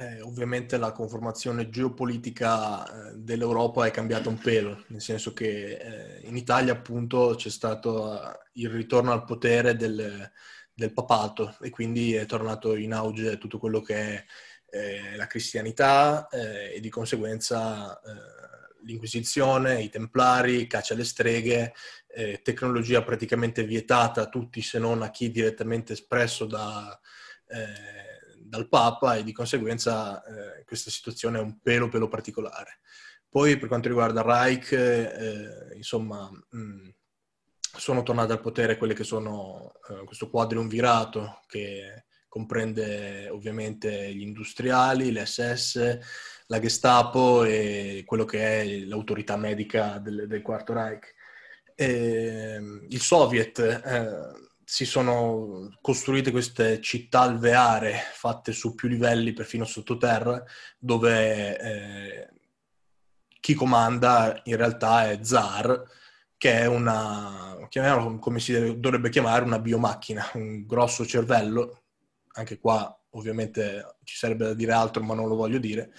Eh, 0.00 0.20
ovviamente 0.20 0.76
la 0.76 0.92
conformazione 0.92 1.70
geopolitica 1.70 3.10
eh, 3.10 3.14
dell'Europa 3.16 3.84
è 3.84 3.90
cambiata 3.90 4.28
un 4.28 4.38
pelo, 4.38 4.84
nel 4.90 5.00
senso 5.00 5.32
che 5.32 5.72
eh, 5.76 6.20
in 6.28 6.36
Italia 6.36 6.72
appunto 6.72 7.34
c'è 7.36 7.50
stato 7.50 8.14
eh, 8.14 8.38
il 8.52 8.70
ritorno 8.70 9.10
al 9.10 9.24
potere 9.24 9.74
del, 9.74 10.30
del, 10.72 10.92
papato 10.92 11.56
e 11.60 11.70
quindi 11.70 12.14
è 12.14 12.26
tornato 12.26 12.76
in 12.76 12.92
auge 12.92 13.38
tutto 13.38 13.58
quello 13.58 13.80
che 13.80 13.96
è 13.96 14.24
eh, 14.70 15.16
la 15.16 15.26
cristianità 15.26 16.28
e 16.28 16.78
di 16.78 16.90
conseguenza 16.90 18.00
l'Inquisizione, 18.82 19.82
i 19.82 19.88
Templari, 19.88 20.68
caccia 20.68 20.94
alle 20.94 21.04
streghe, 21.04 21.74
tecnologia 22.42 23.02
praticamente 23.02 23.64
vietata 23.64 24.22
a 24.22 24.28
tutti 24.28 24.62
se 24.62 24.78
non 24.78 25.02
a 25.02 25.10
chi 25.10 25.30
direttamente 25.32 25.94
espresso 25.94 26.46
da 26.46 26.98
dal 28.48 28.68
Papa 28.68 29.16
e 29.16 29.24
di 29.24 29.32
conseguenza 29.32 30.22
eh, 30.24 30.64
questa 30.64 30.90
situazione 30.90 31.38
è 31.38 31.42
un 31.42 31.58
pelo 31.60 31.88
pelo 31.88 32.08
particolare. 32.08 32.80
Poi 33.28 33.58
per 33.58 33.68
quanto 33.68 33.88
riguarda 33.88 34.22
Reich, 34.22 34.72
eh, 34.72 35.76
insomma, 35.76 36.30
mh, 36.30 36.88
sono 37.76 38.02
tornate 38.02 38.32
al 38.32 38.40
potere 38.40 38.78
quelle 38.78 38.94
che 38.94 39.04
sono 39.04 39.72
eh, 39.90 40.04
questo 40.04 40.30
quadriumvirato 40.30 41.42
che 41.46 42.04
comprende 42.28 43.28
ovviamente 43.28 44.14
gli 44.14 44.22
industriali, 44.22 45.12
l'SS, 45.12 45.98
la 46.46 46.60
Gestapo 46.60 47.44
e 47.44 48.02
quello 48.06 48.24
che 48.24 48.62
è 48.62 48.78
l'autorità 48.86 49.36
medica 49.36 49.98
del, 49.98 50.26
del 50.26 50.42
Quarto 50.42 50.72
Reich. 50.72 51.14
E, 51.74 52.58
il 52.88 53.00
Soviet 53.00 53.58
eh, 53.58 54.47
si 54.70 54.84
sono 54.84 55.74
costruite 55.80 56.30
queste 56.30 56.78
città 56.82 57.22
alveare 57.22 57.94
fatte 58.12 58.52
su 58.52 58.74
più 58.74 58.86
livelli, 58.86 59.32
perfino 59.32 59.64
sottoterra, 59.64 60.44
dove 60.78 61.58
eh, 61.58 62.28
chi 63.40 63.54
comanda 63.54 64.38
in 64.44 64.56
realtà 64.56 65.08
è 65.08 65.20
Zar, 65.22 65.84
che 66.36 66.52
è 66.52 66.66
una, 66.66 67.56
come 68.20 68.40
si 68.40 68.78
dovrebbe 68.78 69.08
chiamare, 69.08 69.42
una 69.42 69.58
biomacchina, 69.58 70.32
un 70.34 70.66
grosso 70.66 71.06
cervello, 71.06 71.84
anche 72.34 72.58
qua 72.58 72.94
ovviamente 73.12 73.96
ci 74.04 74.16
sarebbe 74.16 74.48
da 74.48 74.54
dire 74.54 74.72
altro 74.72 75.02
ma 75.02 75.14
non 75.14 75.28
lo 75.28 75.34
voglio 75.36 75.58
dire, 75.58 75.94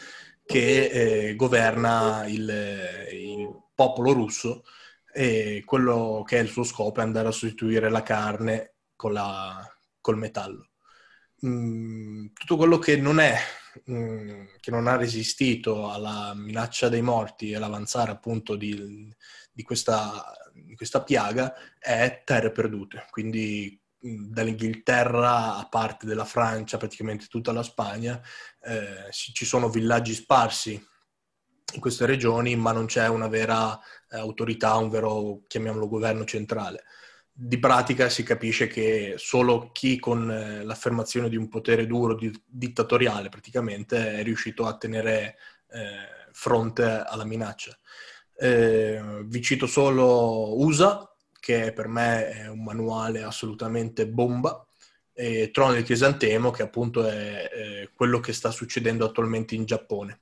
che 0.46 1.30
eh, 1.30 1.36
governa 1.36 2.28
il, 2.28 2.48
il, 3.14 3.64
popolo 3.74 4.12
russo 4.12 4.64
e 5.14 5.64
quello 5.66 6.24
che 6.26 6.38
è 6.38 6.42
il 6.42 6.50
suo 6.50 6.64
scopo 6.64 7.00
è 7.00 7.04
andare 7.04 7.28
a 7.28 7.32
sostituire 7.32 7.90
la 7.90 8.04
carne 8.04 8.76
con 8.96 9.14
la, 9.14 9.66
col 10.02 10.18
metallo. 10.18 10.70
Mm, 11.46 12.28
tutto 12.34 12.58
quello 12.58 12.80
che 12.80 12.98
non 12.98 13.20
è 13.20 13.38
Mm, 13.90 14.46
che 14.60 14.72
non 14.72 14.88
ha 14.88 14.96
resistito 14.96 15.92
alla 15.92 16.34
minaccia 16.36 16.90
dei 16.90 17.02
morti 17.02 17.52
e 17.52 17.56
all'avanzare 17.56 18.12
appunto 18.12 18.56
di, 18.56 19.14
di, 19.52 19.64
questa, 19.64 20.34
di 20.54 20.76
questa 20.76 21.04
piaga 21.04 21.54
è 21.78 22.24
terre 22.26 22.52
perdute. 22.52 23.06
Quindi 23.12 23.80
mm, 24.06 24.32
dall'Inghilterra 24.32 25.58
a 25.58 25.68
parte 25.70 26.08
della 26.08 26.26
Francia, 26.26 26.78
praticamente 26.78 27.28
tutta 27.28 27.52
la 27.52 27.64
Spagna, 27.64 28.20
eh, 28.62 29.12
ci 29.12 29.46
sono 29.46 29.70
villaggi 29.70 30.14
sparsi 30.14 30.84
in 31.74 31.82
queste 31.82 32.06
regioni, 32.06 32.56
ma 32.56 32.72
non 32.72 32.86
c'è 32.86 33.08
una 33.08 33.28
vera 33.28 33.78
eh, 34.10 34.18
autorità, 34.18 34.76
un 34.76 34.90
vero, 34.90 35.42
chiamiamolo, 35.48 35.88
governo 35.88 36.26
centrale 36.26 36.84
di 37.42 37.58
pratica 37.58 38.10
si 38.10 38.24
capisce 38.24 38.68
che 38.68 39.14
solo 39.16 39.72
chi 39.72 39.98
con 39.98 40.30
eh, 40.30 40.62
l'affermazione 40.66 41.30
di 41.30 41.38
un 41.38 41.48
potere 41.48 41.88
duro, 41.88 42.14
di, 42.14 42.30
dittatoriale 42.46 43.30
praticamente, 43.30 44.16
è 44.16 44.24
riuscito 44.24 44.66
a 44.66 44.76
tenere 44.76 45.38
eh, 45.70 46.28
fronte 46.34 46.84
alla 46.84 47.24
minaccia. 47.24 47.78
Eh, 48.36 49.24
vi 49.24 49.42
cito 49.42 49.68
solo 49.68 50.60
USA, 50.60 51.10
che 51.40 51.72
per 51.72 51.88
me 51.88 52.30
è 52.30 52.48
un 52.50 52.62
manuale 52.62 53.24
assolutamente 53.24 54.06
bomba, 54.06 54.66
e 55.14 55.50
Trono 55.52 55.72
del 55.74 55.84
Crisantemo, 55.84 56.52
che 56.52 56.64
appunto 56.64 57.08
è, 57.08 57.50
è 57.50 57.90
quello 57.94 58.20
che 58.20 58.34
sta 58.34 58.52
succedendo 58.52 59.06
attualmente 59.06 59.56
in 59.56 59.64
Giappone. 59.64 60.20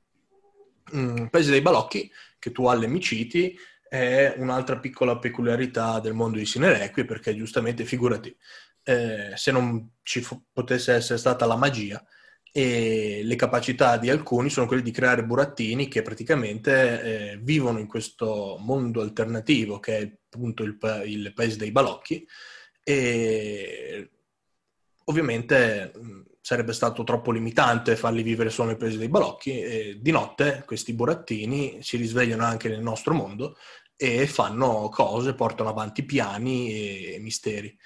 Mm, 0.96 1.26
Paese 1.28 1.52
dei 1.52 1.62
balocchi, 1.62 2.12
che 2.40 2.52
tu 2.52 2.68
alle 2.68 2.88
mi 2.88 3.02
citi, 3.02 3.58
è 3.88 4.36
un'altra 4.38 4.80
piccola 4.80 5.18
peculiarità 5.18 6.00
del 6.00 6.14
mondo 6.14 6.38
di 6.38 6.46
Sinerequi, 6.46 7.06
perché 7.06 7.36
giustamente, 7.36 7.86
figurati, 7.86 8.36
eh, 8.84 9.32
se 9.36 9.52
non 9.52 9.96
ci 10.04 10.22
f- 10.22 10.40
potesse 10.52 10.94
essere 10.94 11.20
stata 11.20 11.46
la 11.46 11.56
magia, 11.56 12.04
e 12.52 13.22
le 13.24 13.36
capacità 13.36 13.98
di 13.98 14.10
alcuni 14.10 14.50
sono 14.50 14.66
quelle 14.66 14.82
di 14.82 14.92
creare 14.92 15.24
burattini 15.24 15.88
che 15.88 16.02
praticamente 16.02 17.34
eh, 17.34 17.38
vivono 17.40 17.78
in 17.80 17.88
questo 17.88 18.58
mondo 18.60 19.02
alternativo 19.02 19.80
che 19.80 19.98
è 19.98 20.18
appunto 20.32 20.64
il, 20.64 20.78
pa- 20.78 21.04
il 21.04 21.34
paese 21.34 21.58
dei 21.58 21.72
balocchi. 21.72 22.26
E 22.84 24.10
ovviamente 25.06 25.92
sarebbe 26.48 26.72
stato 26.72 27.04
troppo 27.04 27.32
limitante 27.32 27.98
farli 27.98 28.24
vivere 28.24 28.50
solo 28.50 28.70
nel 28.70 28.78
paese 28.78 28.98
dei 28.98 29.10
balocchi 29.10 29.60
e 29.60 29.98
di 30.00 30.12
notte 30.12 30.64
questi 30.66 30.94
burattini 30.94 31.80
si 31.82 31.98
risvegliano 31.98 32.46
anche 32.46 32.70
nel 32.70 32.80
nostro 32.80 33.14
mondo 33.14 33.58
e 33.98 34.28
fanno 34.28 34.88
cose, 34.88 35.34
portano 35.34 35.68
avanti 35.68 36.06
piani 36.06 37.16
e 37.16 37.18
misteri. 37.20 37.78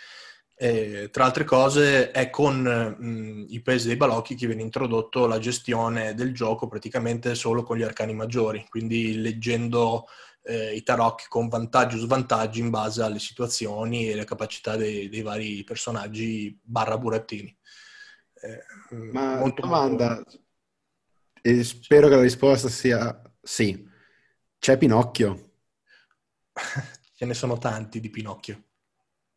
E, 0.55 1.09
tra 1.11 1.25
altre 1.25 1.43
cose 1.43 2.11
è 2.11 2.29
con 2.29 2.61
mh, 2.61 3.45
i 3.49 3.63
paesi 3.63 3.87
dei 3.87 3.97
balocchi 3.97 4.35
che 4.35 4.45
viene 4.45 4.61
introdotto 4.61 5.25
la 5.25 5.39
gestione 5.39 6.13
del 6.13 6.31
gioco 6.31 6.67
praticamente 6.67 7.33
solo 7.33 7.63
con 7.63 7.77
gli 7.77 7.83
arcani 7.83 8.13
maggiori, 8.13 8.63
quindi 8.69 9.19
leggendo 9.21 10.05
eh, 10.43 10.75
i 10.75 10.83
tarocchi 10.83 11.25
con 11.29 11.47
vantaggi 11.47 11.95
o 11.95 11.99
svantaggi 11.99 12.59
in 12.59 12.69
base 12.69 13.01
alle 13.01 13.17
situazioni 13.17 14.07
e 14.07 14.13
alle 14.13 14.23
capacità 14.23 14.75
dei, 14.75 15.09
dei 15.09 15.23
vari 15.23 15.63
personaggi 15.63 16.55
barra 16.61 16.99
burattini. 16.99 17.57
Eh, 18.41 18.63
Ma 19.11 19.37
molto 19.37 19.61
domanda, 19.61 20.15
molto... 20.15 20.39
e 21.41 21.63
spero 21.63 22.07
che 22.07 22.15
la 22.15 22.21
risposta 22.21 22.69
sia 22.69 23.21
sì. 23.41 23.87
C'è 24.57 24.77
Pinocchio? 24.77 25.51
Ce 27.15 27.25
ne 27.25 27.33
sono 27.33 27.57
tanti 27.57 27.99
di 27.99 28.09
Pinocchio. 28.09 28.63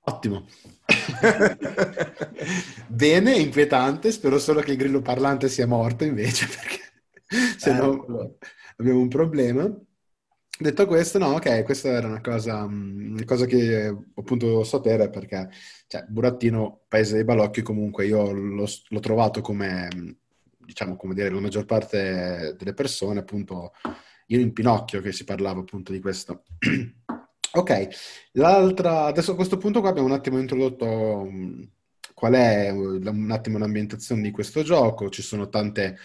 Ottimo. 0.07 0.47
Bene, 2.89 3.37
inquietante. 3.37 4.13
Spero 4.13 4.39
solo 4.39 4.61
che 4.61 4.73
il 4.73 4.77
grillo 4.77 5.01
parlante 5.01 5.49
sia 5.49 5.67
morto 5.67 6.05
invece, 6.05 6.47
perché 6.55 7.59
se 7.59 7.73
no 7.73 8.07
eh, 8.21 8.37
abbiamo 8.77 9.01
un 9.01 9.09
problema. 9.09 9.71
Detto 10.57 10.87
questo, 10.87 11.19
no, 11.19 11.35
ok, 11.35 11.65
questa 11.65 11.89
era 11.89 12.07
una 12.07 12.21
cosa, 12.21 12.67
mm, 12.67 13.15
una 13.15 13.25
cosa 13.25 13.45
che 13.45 13.87
appunto 14.15 14.63
sapere 14.63 15.11
perché, 15.11 15.51
cioè, 15.89 16.05
Burattino, 16.09 16.83
Paese 16.87 17.15
dei 17.15 17.25
Balocchi, 17.25 17.63
comunque 17.63 18.07
io 18.07 18.31
l'ho, 18.31 18.67
l'ho 18.89 19.01
trovato 19.01 19.41
come, 19.41 19.89
diciamo, 20.59 20.97
come 20.97 21.15
dire, 21.15 21.31
la 21.31 21.41
maggior 21.41 21.65
parte 21.65 22.55
delle 22.57 22.73
persone, 22.73 23.19
appunto, 23.21 23.73
io 24.27 24.39
in 24.41 24.53
Pinocchio 24.53 25.01
che 25.01 25.13
si 25.13 25.25
parlava 25.25 25.61
appunto 25.61 25.93
di 25.93 26.01
questo. 26.01 26.45
ok, 27.53 27.89
l'altra, 28.33 29.07
adesso 29.07 29.33
a 29.33 29.37
questo 29.37 29.57
punto 29.59 29.81
qua 29.81 29.91
abbiamo 29.91 30.09
un 30.09 30.15
attimo 30.15 30.39
introdotto 30.39 30.87
um, 30.87 31.69
qual 32.15 32.33
è 32.35 32.71
un 32.71 33.31
attimo 33.31 33.59
l'ambientazione 33.59 34.23
di 34.23 34.31
questo 34.31 34.63
gioco, 34.63 35.11
ci 35.11 35.23
sono 35.23 35.49
tante, 35.49 35.99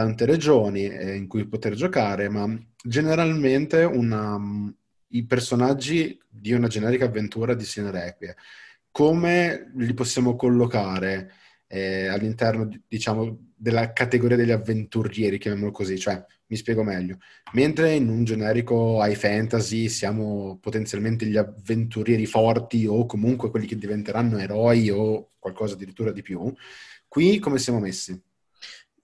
tante 0.00 0.24
regioni 0.24 0.86
eh, 0.86 1.14
in 1.14 1.26
cui 1.26 1.46
poter 1.46 1.74
giocare, 1.74 2.28
ma 2.30 2.48
generalmente 2.82 3.84
una, 3.84 4.34
um, 4.34 4.74
i 5.08 5.26
personaggi 5.26 6.18
di 6.26 6.52
una 6.52 6.68
generica 6.68 7.04
avventura 7.04 7.54
di 7.54 7.64
Sinerequie, 7.64 8.36
come 8.90 9.70
li 9.76 9.92
possiamo 9.92 10.36
collocare 10.36 11.32
eh, 11.66 12.06
all'interno, 12.06 12.68
diciamo, 12.88 13.48
della 13.54 13.92
categoria 13.92 14.36
degli 14.36 14.50
avventurieri, 14.50 15.38
chiamiamolo 15.38 15.70
così, 15.70 15.98
cioè 15.98 16.24
mi 16.46 16.56
spiego 16.56 16.82
meglio. 16.82 17.18
Mentre 17.52 17.92
in 17.92 18.08
un 18.08 18.24
generico 18.24 19.04
high 19.04 19.14
fantasy 19.14 19.88
siamo 19.88 20.58
potenzialmente 20.60 21.26
gli 21.26 21.36
avventurieri 21.36 22.24
forti 22.24 22.86
o 22.86 23.04
comunque 23.04 23.50
quelli 23.50 23.66
che 23.66 23.76
diventeranno 23.76 24.38
eroi 24.38 24.88
o 24.90 25.32
qualcosa 25.38 25.74
addirittura 25.74 26.10
di 26.10 26.22
più, 26.22 26.52
qui 27.06 27.38
come 27.38 27.58
siamo 27.58 27.78
messi? 27.80 28.20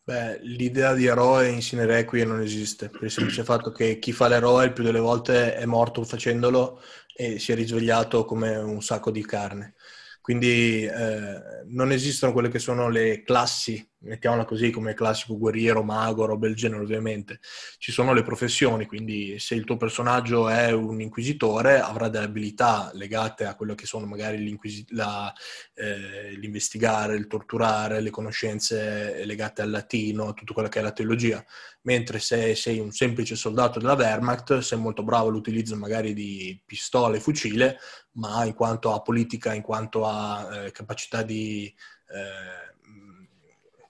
Beh, 0.09 0.39
l'idea 0.43 0.95
di 0.95 1.07
eroe 1.07 1.49
in 1.49 1.61
Sine 1.61 1.85
non 2.25 2.41
esiste, 2.41 2.89
per 2.89 3.03
il 3.03 3.11
semplice 3.11 3.43
fatto 3.43 3.73
che 3.73 3.99
chi 3.99 4.13
fa 4.13 4.29
l'eroe 4.29 4.67
il 4.67 4.73
più 4.73 4.85
delle 4.85 5.01
volte 5.01 5.57
è 5.57 5.65
morto 5.65 6.05
facendolo 6.05 6.81
e 7.13 7.41
si 7.41 7.51
è 7.51 7.57
risvegliato 7.57 8.25
come 8.25 8.55
un 8.57 8.81
sacco 8.83 9.11
di 9.11 9.27
carne. 9.27 9.75
Quindi 10.21 10.85
eh, 10.85 11.65
non 11.67 11.91
esistono 11.91 12.33
quelle 12.33 12.51
che 12.51 12.61
sono 12.61 12.89
le 12.89 13.25
classi, 13.25 13.85
mettiamola 14.07 14.45
così, 14.45 14.71
come 14.71 14.95
classico 14.95 15.37
guerriero, 15.37 15.83
mago, 15.83 16.25
roba 16.25 16.47
del 16.47 16.57
genere 16.57 16.83
ovviamente. 16.83 17.41
Ci 17.79 17.93
sono 17.93 18.13
le 18.13 18.23
professioni, 18.23 18.87
quindi 18.87 19.39
se 19.39 19.55
il 19.55 19.65
tuo 19.65 19.77
personaggio 19.77 20.49
è 20.49 20.73
un 20.73 21.01
inquisitore 21.01 21.79
avrà 21.81 22.09
delle 22.09 22.25
abilità 22.25 22.91
legate 22.95 23.45
a 23.45 23.55
quello 23.55 23.75
che 23.75 23.87
sono 23.87 24.07
magari 24.07 24.59
la, 24.89 25.33
eh, 25.75 26.37
l'investigare, 26.37 27.17
il 27.17 27.27
torturare, 27.27 28.01
le 28.01 28.11
conoscenze 28.11 29.25
legate 29.25 29.63
al 29.63 29.71
latino, 29.71 30.35
tutto 30.35 30.53
quello 30.53 30.69
che 30.69 30.79
è 30.79 30.83
la 30.83 30.93
teologia. 30.93 31.45
Mentre 31.83 32.19
se 32.19 32.55
sei 32.57 32.81
un 32.81 32.91
semplice 32.91 33.37
soldato 33.37 33.79
della 33.79 33.95
Wehrmacht, 33.95 34.59
sei 34.59 34.79
molto 34.79 35.05
bravo 35.05 35.29
all'utilizzo 35.29 35.77
magari 35.77 36.15
di 36.15 36.61
pistole 36.65 37.19
e 37.19 37.21
fucile, 37.21 37.79
ma 38.13 38.45
in 38.45 38.55
quanto 38.55 38.93
a 38.93 39.03
politica, 39.03 39.55
in 39.55 39.63
quanto 39.63 40.05
a 40.05 40.65
eh, 40.65 40.71
capacità 40.73 41.23
di 41.23 41.73
eh, 42.09 42.75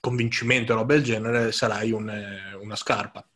convincimento 0.06 0.70
e 0.70 0.76
roba 0.76 0.94
del 0.94 1.02
genere, 1.02 1.50
sarai 1.50 1.90
un, 1.90 2.08
eh, 2.08 2.54
una 2.54 2.76
scarpa. 2.76 3.28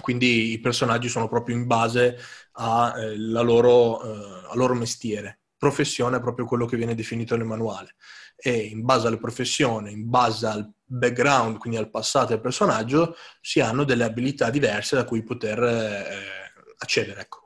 Quindi 0.00 0.50
i 0.50 0.58
personaggi 0.58 1.08
sono 1.08 1.28
proprio 1.28 1.54
in 1.54 1.66
base 1.66 2.18
a, 2.52 2.94
eh, 2.96 3.16
loro, 3.16 4.02
eh, 4.02 4.48
al 4.50 4.56
loro 4.56 4.74
mestiere. 4.74 5.38
professione 5.62 6.16
è 6.16 6.20
proprio 6.20 6.44
quello 6.44 6.66
che 6.66 6.76
viene 6.76 6.96
definito 6.96 7.36
nel 7.36 7.46
manuale 7.46 7.94
e 8.34 8.50
in 8.62 8.84
base 8.84 9.06
alle 9.06 9.18
professioni, 9.18 9.92
in 9.92 10.10
base 10.10 10.44
al 10.44 10.68
background, 10.84 11.58
quindi 11.58 11.78
al 11.78 11.88
passato 11.88 12.30
del 12.30 12.40
personaggio, 12.40 13.14
si 13.40 13.60
hanno 13.60 13.84
delle 13.84 14.02
abilità 14.02 14.50
diverse 14.50 14.96
da 14.96 15.04
cui 15.04 15.22
poter 15.22 15.62
eh, 15.62 16.52
accedere. 16.78 17.20
Ecco. 17.20 17.38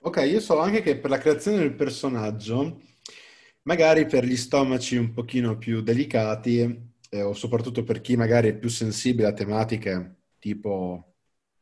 Ok, 0.00 0.16
io 0.28 0.40
so 0.40 0.58
anche 0.58 0.82
che 0.82 0.98
per 0.98 1.10
la 1.10 1.18
creazione 1.18 1.58
del 1.58 1.76
personaggio, 1.76 2.80
magari 3.62 4.06
per 4.06 4.24
gli 4.24 4.36
stomaci 4.36 4.96
un 4.96 5.12
pochino 5.12 5.56
più 5.56 5.82
delicati, 5.82 6.87
eh, 7.08 7.22
o 7.22 7.32
soprattutto 7.32 7.82
per 7.84 8.00
chi 8.00 8.16
magari 8.16 8.48
è 8.48 8.56
più 8.56 8.68
sensibile 8.68 9.28
a 9.28 9.32
tematiche 9.32 10.16
tipo 10.38 11.14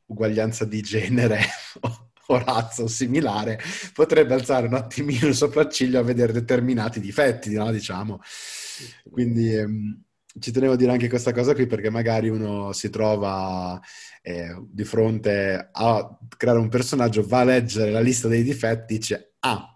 uguaglianza 0.07 0.65
di 0.65 0.81
genere 0.83 1.41
o 2.29 2.39
razza 2.39 2.83
o 2.83 2.89
similare, 2.89 3.61
potrebbe 3.93 4.35
alzare 4.35 4.67
un 4.67 4.75
attimino 4.75 5.29
il 5.29 5.35
sopracciglio 5.35 6.01
a 6.01 6.03
vedere 6.03 6.33
determinati 6.33 7.01
difetti, 7.01 7.53
no? 7.55 7.71
diciamo. 7.71 8.21
Quindi 9.11 9.55
ehm, 9.55 10.03
ci 10.39 10.51
tenevo 10.51 10.75
a 10.75 10.77
dire 10.77 10.93
anche 10.93 11.09
questa 11.09 11.33
cosa 11.33 11.55
qui 11.55 11.67
perché 11.67 11.91
magari 11.91 12.29
uno 12.29 12.73
si 12.73 12.91
trova 12.91 13.81
eh, 14.23 14.61
di 14.69 14.85
fronte 14.85 15.69
a 15.71 16.19
creare 16.37 16.59
un 16.59 16.69
personaggio, 16.69 17.27
va 17.27 17.41
a 17.41 17.45
leggere 17.45 17.91
la 17.91 18.01
lista 18.01 18.29
dei 18.29 18.43
difetti 18.43 18.95
e 18.95 18.99
dice 18.99 19.35
ah, 19.41 19.75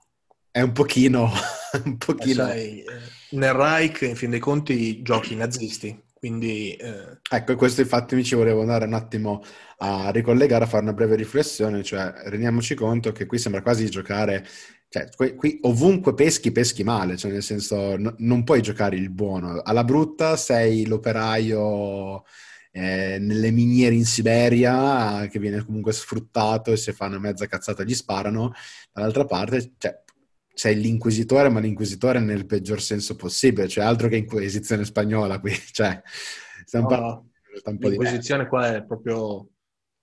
è 0.51 0.61
un 0.61 0.73
pochino... 0.73 1.31
un 1.85 1.97
pochino... 1.97 2.51
Eh, 2.51 2.85
nel 3.31 3.53
Reich, 3.53 4.03
in 4.03 4.17
fin 4.17 4.31
dei 4.31 4.39
conti, 4.39 5.03
giochi 5.03 5.35
nazisti, 5.35 5.99
quindi... 6.13 6.73
Eh... 6.75 7.19
Ecco, 7.31 7.57
questo 7.57 7.81
infatti 7.81 8.15
mi 8.15 8.25
ci 8.25 8.35
volevo 8.35 8.61
andare 8.61 8.85
un 8.85 8.95
attimo 8.95 9.43
a 9.79 10.11
ricollegare, 10.11 10.65
a 10.65 10.67
fare 10.67 10.83
una 10.83 10.93
breve 10.93 11.17
riflessione, 11.17 11.83
cioè 11.83 12.13
rendiamoci 12.27 12.75
conto 12.75 13.13
che 13.13 13.27
qui 13.27 13.39
sembra 13.39 13.63
quasi 13.63 13.89
giocare, 13.89 14.47
cioè 14.89 15.09
qui, 15.17 15.35
qui 15.35 15.59
ovunque 15.63 16.15
peschi, 16.15 16.53
peschi 16.53 16.85
male, 16.85 17.17
cioè 17.17 17.31
nel 17.31 17.43
senso 17.43 17.97
n- 17.97 18.15
non 18.19 18.45
puoi 18.45 18.61
giocare 18.61 18.97
il 18.97 19.11
buono, 19.11 19.61
alla 19.63 19.85
brutta 19.85 20.37
sei 20.37 20.87
l'operaio 20.87 22.25
eh, 22.73 23.19
nelle 23.19 23.51
miniere 23.51 23.95
in 23.95 24.05
Siberia 24.05 25.27
che 25.29 25.39
viene 25.39 25.65
comunque 25.65 25.93
sfruttato 25.93 26.73
e 26.73 26.77
se 26.77 26.93
fa 26.93 27.07
una 27.07 27.19
mezza 27.19 27.47
cazzata 27.47 27.83
gli 27.83 27.95
sparano, 27.95 28.53
dall'altra 28.93 29.25
parte 29.25 29.73
cioè, 29.79 30.03
sei 30.61 30.79
l'inquisitore, 30.79 31.49
ma 31.49 31.59
l'inquisitore 31.59 32.21
nel 32.21 32.45
peggior 32.45 32.83
senso 32.83 33.17
possibile, 33.17 33.67
cioè 33.67 33.83
altro 33.83 34.09
che 34.09 34.17
inquisizione 34.17 34.85
spagnola 34.85 35.41
qui, 35.41 35.55
cioè 35.73 36.03
stiamo 36.67 36.87
no, 36.91 36.97
parlando 36.97 37.89
L'inquisizione 37.89 38.47
qua 38.47 38.75
è 38.77 38.85
proprio 38.85 39.49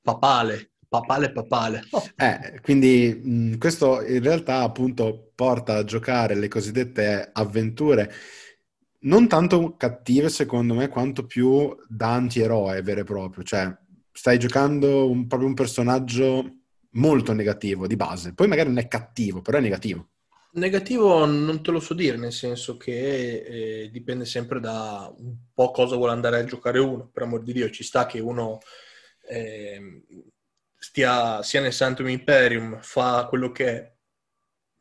papale, 0.01 0.71
papale 0.87 1.31
papale. 1.31 1.83
Oh. 1.91 2.03
Eh, 2.17 2.59
quindi 2.61 3.21
mh, 3.23 3.57
questo 3.59 4.03
in 4.03 4.23
realtà 4.23 4.61
appunto 4.61 5.31
porta 5.35 5.75
a 5.75 5.83
giocare 5.83 6.33
le 6.33 6.47
cosiddette 6.47 7.29
avventure 7.31 8.11
non 9.01 9.27
tanto 9.27 9.75
cattive 9.77 10.29
secondo 10.29 10.73
me 10.73 10.87
quanto 10.87 11.27
più 11.27 11.75
da 11.87 12.13
antieroe 12.15 12.81
vero 12.81 13.01
e 13.01 13.03
proprio, 13.03 13.43
cioè 13.43 13.71
stai 14.11 14.39
giocando 14.39 15.07
un, 15.07 15.27
proprio 15.27 15.49
un 15.49 15.53
personaggio 15.53 16.61
molto 16.93 17.31
negativo 17.33 17.85
di 17.85 17.95
base, 17.95 18.33
poi 18.33 18.47
magari 18.47 18.69
non 18.69 18.79
è 18.79 18.87
cattivo, 18.87 19.41
però 19.43 19.59
è 19.59 19.61
negativo. 19.61 20.09
Negativo 20.51 21.25
non 21.25 21.61
te 21.61 21.71
lo 21.71 21.79
so 21.79 21.93
dire, 21.93 22.17
nel 22.17 22.31
senso 22.31 22.77
che 22.77 23.43
eh, 23.83 23.89
dipende 23.91 24.25
sempre 24.25 24.59
da 24.59 25.13
un 25.15 25.35
po' 25.53 25.71
cosa 25.71 25.95
vuole 25.95 26.13
andare 26.13 26.39
a 26.39 26.45
giocare 26.45 26.79
uno, 26.79 27.09
per 27.11 27.23
amor 27.23 27.43
di 27.43 27.53
Dio 27.53 27.69
ci 27.69 27.83
sta 27.83 28.05
che 28.05 28.19
uno 28.19 28.59
eh, 29.27 30.03
stia 30.77 31.43
sia 31.43 31.61
nel 31.61 31.73
Santum 31.73 32.07
Imperium, 32.07 32.79
fa 32.81 33.25
quello 33.27 33.51
che 33.51 33.97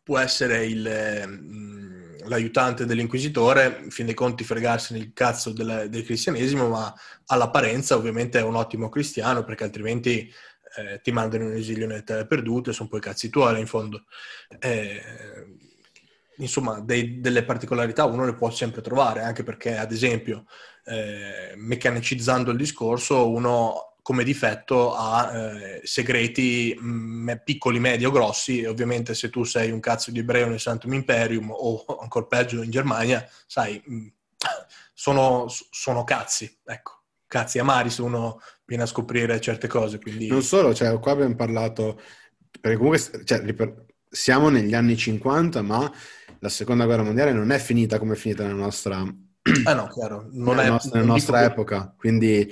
può 0.03 0.19
essere 0.19 0.65
il, 0.67 1.25
mm, 1.27 1.97
l'aiutante 2.29 2.85
dell'inquisitore, 2.87 3.81
in 3.83 3.91
fin 3.91 4.07
dei 4.07 4.15
conti 4.15 4.45
fregarsene 4.45 5.01
il 5.01 5.13
cazzo 5.13 5.53
del, 5.53 5.89
del, 5.91 6.05
cristianesimo, 6.05 6.69
ma 6.69 6.95
all'apparenza 7.27 7.97
ovviamente 7.97 8.39
è 8.39 8.43
un 8.43 8.55
ottimo 8.55 8.89
cristiano, 8.89 9.45
perché 9.45 9.65
altrimenti 9.65 10.33
eh, 10.77 11.01
ti 11.03 11.13
mandano 11.13 11.45
in 11.45 11.55
esilio 11.55 11.87
nelle 11.87 12.03
terre 12.03 12.27
perdute, 12.27 12.73
sono 12.73 12.89
poi 12.89 13.01
cazzi 13.01 13.31
tuoi 13.31 13.59
in 13.61 13.67
fondo. 13.67 14.05
Eh, 14.59 15.01
insomma, 16.39 16.81
dei, 16.81 17.21
delle 17.21 17.45
particolarità 17.45 18.05
uno 18.05 18.25
le 18.25 18.35
può 18.35 18.51
sempre 18.51 18.81
trovare, 18.81 19.23
anche 19.23 19.43
perché, 19.43 19.77
ad 19.77 19.93
esempio, 19.93 20.47
eh, 20.85 21.55
meccanicizzando 21.57 22.51
il 22.51 22.57
discorso, 22.57 23.31
uno 23.31 23.97
come 24.07 24.23
difetto 24.23 24.95
ha 24.95 25.33
eh, 25.37 25.81
segreti 25.83 26.77
mh, 26.79 26.89
mm, 26.89 27.31
piccoli, 27.43 27.81
medi 27.81 28.05
o 28.05 28.13
grossi 28.13 28.61
e 28.61 28.69
ovviamente 28.69 29.15
se 29.15 29.31
tu 29.31 29.43
sei 29.43 29.73
un 29.73 29.81
cazzo 29.81 30.13
di 30.13 30.21
ebreo 30.21 30.47
nel 30.47 30.61
Santum 30.61 30.93
Imperium 30.93 31.51
o 31.51 31.85
ancora 32.01 32.25
peggio 32.27 32.63
in 32.63 32.71
Germania, 32.71 33.29
sai, 33.49 33.83
mh, 33.85 33.95
mm, 33.95 34.07
sono, 34.95 35.47
sono, 35.49 36.05
cazzi, 36.05 36.57
ecco, 36.65 36.96
cazzi 37.27 37.59
amari 37.59 37.91
se 37.91 38.03
uno 38.03 38.41
viene 38.65 38.85
a 38.85 38.87
scoprire 38.87 39.41
certe 39.41 39.69
cose. 39.69 39.99
Quindi... 39.99 40.27
Non 40.29 40.43
solo, 40.43 40.75
cioè 40.75 40.99
qua 40.99 41.13
abbiamo 41.13 41.35
parlato, 41.35 42.01
perché 42.61 42.77
comunque 42.77 43.01
cioè, 43.25 43.43
siamo 44.09 44.49
negli 44.49 44.75
anni 44.75 44.97
50, 44.97 45.63
ma 45.63 45.91
la 46.39 46.49
seconda 46.49 46.85
guerra 46.85 47.03
mondiale 47.03 47.33
non 47.33 47.51
è 47.51 47.59
finita 47.59 47.99
come 47.99 48.15
è 48.15 48.17
finita 48.17 48.45
nella 48.45 48.55
nostra... 48.57 49.05
Ah 49.65 49.75
no, 49.75 49.89
chiaro. 49.89 50.29
Non 50.33 50.57
nella 50.57 50.63
è, 50.63 50.69
nostra, 50.71 50.99
nella 50.99 51.13
nostra 51.13 51.45
epoca, 51.45 51.95
quindi 51.97 52.49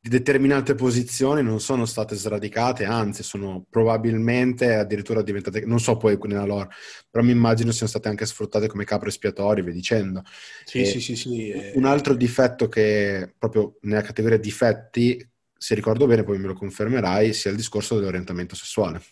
determinate 0.00 0.74
posizioni 0.74 1.42
non 1.42 1.60
sono 1.60 1.84
state 1.84 2.14
sradicate, 2.14 2.84
anzi 2.84 3.22
sono 3.22 3.66
probabilmente 3.68 4.74
addirittura 4.74 5.22
diventate, 5.22 5.64
non 5.66 5.80
so 5.80 5.96
poi 5.96 6.18
nella 6.22 6.44
lore, 6.44 6.68
però 7.10 7.24
mi 7.24 7.32
immagino 7.32 7.72
siano 7.72 7.88
state 7.88 8.08
anche 8.08 8.24
sfruttate 8.24 8.68
come 8.68 8.84
capre 8.84 9.08
espiatorie, 9.08 9.62
vi 9.64 9.72
dicendo. 9.72 10.22
Sì, 10.64 10.84
sì, 10.84 11.00
sì, 11.00 11.16
sì. 11.16 11.52
Un 11.74 11.84
altro 11.84 12.14
difetto 12.14 12.68
che 12.68 13.34
proprio 13.36 13.78
nella 13.82 14.02
categoria 14.02 14.38
difetti, 14.38 15.26
se 15.56 15.74
ricordo 15.74 16.06
bene, 16.06 16.22
poi 16.22 16.38
me 16.38 16.46
lo 16.46 16.54
confermerai, 16.54 17.32
sia 17.34 17.50
il 17.50 17.56
discorso 17.56 17.96
dell'orientamento 17.96 18.54
sessuale. 18.54 19.02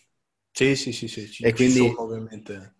Sì, 0.52 0.76
sì, 0.76 0.92
sì, 0.92 1.08
sì. 1.08 1.28
Ci, 1.28 1.44
e 1.44 1.52
quindi 1.52 1.78
sono, 1.78 2.02
ovviamente. 2.02 2.74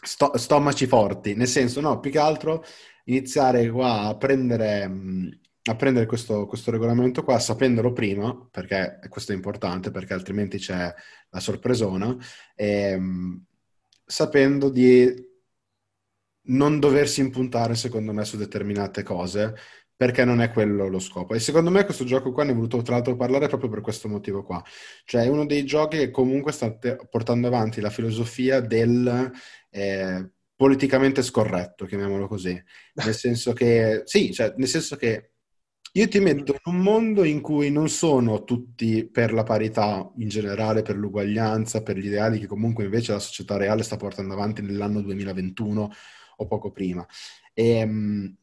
Sto, 0.00 0.36
stomaci 0.36 0.86
forti, 0.86 1.34
nel 1.34 1.48
senso, 1.48 1.80
no, 1.80 2.00
più 2.00 2.10
che 2.10 2.18
altro 2.18 2.64
iniziare 3.04 3.68
qua 3.70 4.02
a 4.02 4.16
prendere 4.16 4.90
a 5.70 5.76
prendere 5.76 6.06
questo, 6.06 6.46
questo, 6.46 6.70
regolamento 6.70 7.22
qua, 7.22 7.38
sapendolo 7.38 7.92
prima, 7.92 8.34
perché 8.50 8.98
questo 9.08 9.32
è 9.32 9.34
importante, 9.34 9.90
perché 9.90 10.14
altrimenti 10.14 10.58
c'è 10.58 10.92
la 11.30 11.40
sorpresona, 11.40 12.16
e, 12.54 12.66
ehm, 12.66 13.44
sapendo 14.04 14.70
di 14.70 15.26
non 16.48 16.78
doversi 16.80 17.20
impuntare, 17.20 17.74
secondo 17.74 18.12
me, 18.12 18.24
su 18.24 18.36
determinate 18.36 19.02
cose, 19.02 19.54
perché 19.94 20.24
non 20.24 20.40
è 20.40 20.50
quello 20.52 20.88
lo 20.88 20.98
scopo. 21.00 21.34
E 21.34 21.40
secondo 21.40 21.70
me 21.70 21.84
questo 21.84 22.04
gioco 22.04 22.32
qua 22.32 22.44
ne 22.44 22.52
ho 22.52 22.54
voluto 22.54 22.80
tra 22.82 22.94
l'altro 22.94 23.16
parlare 23.16 23.48
proprio 23.48 23.68
per 23.68 23.80
questo 23.80 24.08
motivo 24.08 24.44
qua. 24.44 24.62
Cioè 25.04 25.24
è 25.24 25.28
uno 25.28 25.44
dei 25.44 25.64
giochi 25.64 25.98
che 25.98 26.10
comunque 26.10 26.52
sta 26.52 26.70
portando 27.10 27.46
avanti 27.48 27.80
la 27.80 27.90
filosofia 27.90 28.60
del... 28.60 29.30
Eh, 29.70 30.30
politicamente 30.58 31.22
scorretto, 31.22 31.86
chiamiamolo 31.86 32.26
così. 32.26 32.60
Nel 32.94 33.14
senso 33.14 33.52
che, 33.52 34.02
sì, 34.06 34.32
cioè, 34.32 34.54
nel 34.56 34.66
senso 34.66 34.96
che 34.96 35.34
io 35.92 36.08
ti 36.08 36.20
metto 36.20 36.52
in 36.52 36.74
un 36.74 36.80
mondo 36.80 37.24
in 37.24 37.40
cui 37.40 37.70
non 37.70 37.88
sono 37.88 38.44
tutti 38.44 39.08
per 39.10 39.32
la 39.32 39.42
parità 39.42 40.10
in 40.18 40.28
generale, 40.28 40.82
per 40.82 40.96
l'uguaglianza, 40.96 41.82
per 41.82 41.96
gli 41.96 42.06
ideali 42.06 42.38
che 42.38 42.46
comunque 42.46 42.84
invece 42.84 43.12
la 43.12 43.18
società 43.18 43.56
reale 43.56 43.82
sta 43.82 43.96
portando 43.96 44.34
avanti 44.34 44.62
nell'anno 44.62 45.00
2021 45.00 45.90
o 46.36 46.46
poco 46.46 46.70
prima. 46.70 47.06
E, 47.54 47.68
ehm, 47.78 48.36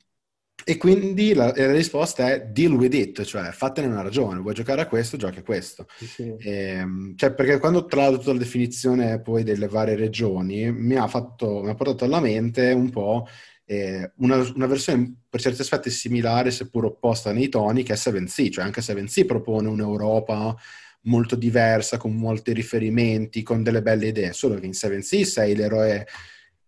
e 0.67 0.77
quindi 0.77 1.34
la, 1.34 1.53
la, 1.55 1.71
risposta 1.71 2.31
è 2.31 2.47
deal 2.47 2.71
with 2.73 2.93
it, 2.93 3.23
cioè 3.23 3.51
fatene 3.51 3.88
una 3.88 4.01
ragione, 4.01 4.39
vuoi 4.39 4.53
giocare 4.53 4.81
a 4.81 4.88
questo, 4.88 5.15
giochi 5.17 5.39
a 5.39 5.43
questo. 5.43 5.86
Sì. 5.97 6.34
E, 6.39 6.51
ehm, 6.51 7.15
cioè, 7.15 7.34
perché 7.34 7.60
quando 7.60 7.79
ho 7.79 7.86
tradotto 7.86 8.31
la 8.31 8.39
definizione 8.39 9.21
poi 9.21 9.43
delle 9.43 9.67
varie 9.67 9.95
regioni 9.95 10.71
mi 10.71 10.95
ha, 10.95 11.08
fatto, 11.08 11.62
mi 11.62 11.69
ha 11.69 11.75
portato 11.75 12.05
alla 12.05 12.19
mente 12.19 12.71
un 12.71 12.89
po' 12.89 13.27
eh, 13.65 14.12
una, 14.17 14.38
una, 14.54 14.67
versione 14.67 15.13
per 15.30 15.41
certi 15.41 15.62
aspetti 15.62 15.89
similare, 15.89 16.51
seppur 16.51 16.86
opposta 16.86 17.32
nei 17.32 17.49
toni, 17.49 17.84
che 17.84 17.93
è 17.93 17.95
Seven 17.95 18.28
Sea, 18.28 18.49
cioè 18.49 18.63
anche 18.63 18.82
Seven 18.82 19.08
Sea 19.08 19.25
propone 19.25 19.67
un'Europa 19.67 20.56
molto 21.01 21.36
diversa, 21.36 21.97
con 21.97 22.15
molti 22.15 22.54
riferimenti, 22.54 23.43
con 23.43 23.63
delle 23.63 23.82
belle 23.82 24.08
idee, 24.08 24.34
solo 24.34 24.60
che 24.60 24.65
in 24.65 24.73
Seven 24.73 25.01
Sea 25.01 25.25
sei 25.25 25.56
l'eroe 25.56 26.06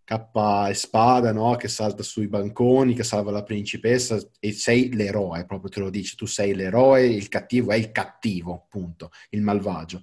cappa 0.03 0.69
e 0.69 0.73
spada, 0.73 1.33
no? 1.33 1.55
che 1.55 1.67
salta 1.67 2.01
sui 2.01 2.27
banconi, 2.27 2.93
che 2.93 3.03
salva 3.03 3.29
la 3.29 3.43
principessa 3.43 4.17
e 4.39 4.53
sei 4.53 4.93
l'eroe, 4.93 5.45
proprio 5.45 5.69
te 5.69 5.81
lo 5.81 5.89
dici, 5.89 6.15
tu 6.15 6.25
sei 6.25 6.55
l'eroe, 6.55 7.05
il 7.05 7.27
cattivo 7.27 7.71
è 7.71 7.75
il 7.75 7.91
cattivo, 7.91 8.53
appunto, 8.53 9.11
il 9.31 9.41
malvagio. 9.41 10.01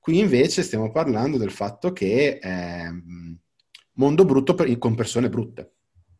Qui 0.00 0.18
invece 0.18 0.64
stiamo 0.64 0.90
parlando 0.90 1.38
del 1.38 1.52
fatto 1.52 1.92
che 1.92 2.38
è 2.38 2.88
mondo 3.92 4.24
brutto 4.24 4.54
per, 4.54 4.76
con 4.78 4.96
persone 4.96 5.28
brutte. 5.28 5.73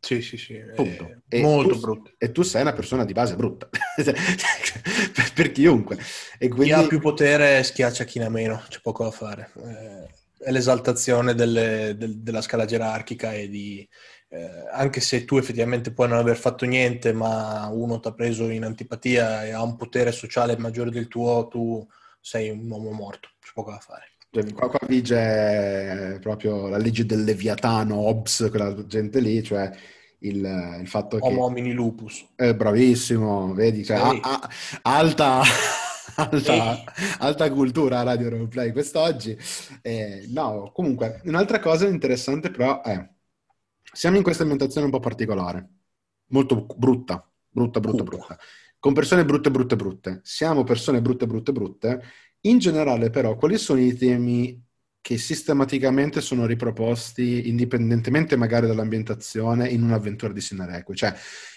Sì, 0.05 0.21
sì, 0.21 0.37
sì. 0.37 0.63
Punto. 0.75 1.23
E 1.29 1.41
molto 1.41 1.73
tu, 1.73 1.81
brutto. 1.81 2.13
E 2.19 2.31
tu 2.31 2.43
sei 2.43 2.61
una 2.61 2.75
persona 2.75 3.07
di 3.07 3.15
base 3.15 3.37
brutta. 3.37 3.69
per, 3.97 5.33
per, 5.35 5.51
chiunque. 5.51 5.97
E 6.39 6.49
quindi... 6.49 6.67
Chi 6.67 6.73
ha 6.73 6.87
più 6.87 7.01
potere 7.01 7.63
schiaccia 7.63 8.05
chi 8.05 8.19
ne 8.19 8.27
ha 8.27 8.31
meno, 8.31 8.63
c'è 8.69 8.81
poco 8.83 9.05
da 9.05 9.11
fare. 9.11 9.51
Eh, 9.57 10.45
è 10.45 10.51
l'esaltazione 10.51 11.35
delle, 11.35 11.95
del, 11.97 12.19
della 12.19 12.43
scala 12.43 12.67
gerarchica 12.67 13.33
e 13.33 13.49
di, 13.49 13.89
eh, 14.29 14.69
anche 14.73 15.01
se 15.01 15.25
tu 15.25 15.39
effettivamente 15.39 15.93
puoi 15.93 16.09
non 16.09 16.19
aver 16.19 16.37
fatto 16.37 16.67
niente, 16.67 17.15
ma 17.15 17.67
uno 17.73 17.99
ti 17.99 18.09
ha 18.09 18.13
preso 18.13 18.51
in 18.51 18.65
antipatia 18.65 19.47
e 19.47 19.53
ha 19.53 19.63
un 19.63 19.77
potere 19.77 20.13
sociale 20.13 20.59
maggiore 20.59 20.91
del 20.91 21.09
tuo, 21.09 21.49
tu 21.49 21.87
sei 22.21 22.51
un 22.51 22.69
uomo 22.71 22.91
morto, 22.91 23.31
c'è 23.41 23.53
poco 23.55 23.71
da 23.71 23.79
fare. 23.79 24.14
Cioè, 24.35 24.53
qua, 24.53 24.69
qua 24.69 24.81
vige 24.89 26.19
proprio 26.21 26.67
la 26.67 26.77
legge 26.77 27.07
del 27.07 27.23
Leviatano, 27.23 27.95
Hobbes, 27.95 28.49
quella 28.51 28.85
gente 28.85 29.21
lì, 29.21 29.41
cioè 29.45 29.71
il, 30.19 30.79
il 30.81 30.89
fatto 30.89 31.19
che... 31.19 31.25
Homo 31.25 31.45
homini 31.45 31.73
lupus. 31.73 32.27
È 32.35 32.53
bravissimo, 32.53 33.55
vedi, 33.55 33.85
cioè, 33.85 33.97
a, 33.99 34.19
a, 34.21 34.51
alta... 34.83 35.43
Alta, 36.17 36.85
alta, 37.19 37.51
cultura 37.51 38.05
Radio 38.05 38.29
Roleplay 38.29 38.71
quest'oggi. 38.71 39.37
Eh, 39.83 40.27
no, 40.29 40.71
comunque, 40.73 41.21
un'altra 41.25 41.59
cosa 41.59 41.89
interessante 41.89 42.53
però 42.53 42.83
è, 42.83 43.05
siamo 43.91 44.17
in 44.19 44.23
questa 44.23 44.43
ambientazione 44.43 44.85
un 44.85 44.93
po' 44.93 45.01
particolare, 45.01 45.69
molto 46.27 46.67
brutta, 46.77 47.29
brutta, 47.49 47.81
brutta, 47.81 48.03
brutta, 48.05 48.39
con 48.79 48.93
persone 48.93 49.25
brutte, 49.25 49.51
brutte, 49.51 49.75
brutte. 49.75 50.21
Siamo 50.23 50.63
persone 50.63 51.03
brutte, 51.03 51.27
brutte, 51.27 51.51
brutte. 51.53 52.03
In 52.47 52.59
generale 52.59 53.11
però, 53.11 53.37
quali 53.37 53.57
sono 53.59 53.81
i 53.81 53.95
temi 53.95 54.63
che 55.01 55.19
sistematicamente 55.19 56.23
sono 56.23 56.47
riproposti, 56.47 57.49
indipendentemente 57.49 58.37
magari 58.37 58.67
dall'ambientazione, 58.67 59.69
in 59.69 59.83
un'avventura 59.83 60.33
di 60.33 60.41
Sinereque. 60.41 60.95
Cioè, 60.95 61.15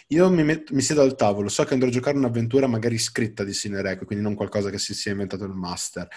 io 0.08 0.30
mi, 0.30 0.43
metto, 0.43 0.73
mi, 0.73 0.82
siedo 0.82 1.02
al 1.02 1.15
tavolo, 1.15 1.47
so 1.47 1.63
che 1.63 1.73
andrò 1.73 1.88
a 1.88 1.91
giocare 1.91 2.17
un'avventura 2.17 2.67
magari 2.67 2.97
scritta 2.97 3.45
di 3.45 3.54
Sinereque, 3.54 4.06
quindi 4.06 4.23
non 4.23 4.36
qualcosa 4.36 4.69
che 4.69 4.78
si 4.78 4.93
sia 4.93 5.12
inventato 5.12 5.45
il 5.45 5.54
master. 5.54 6.08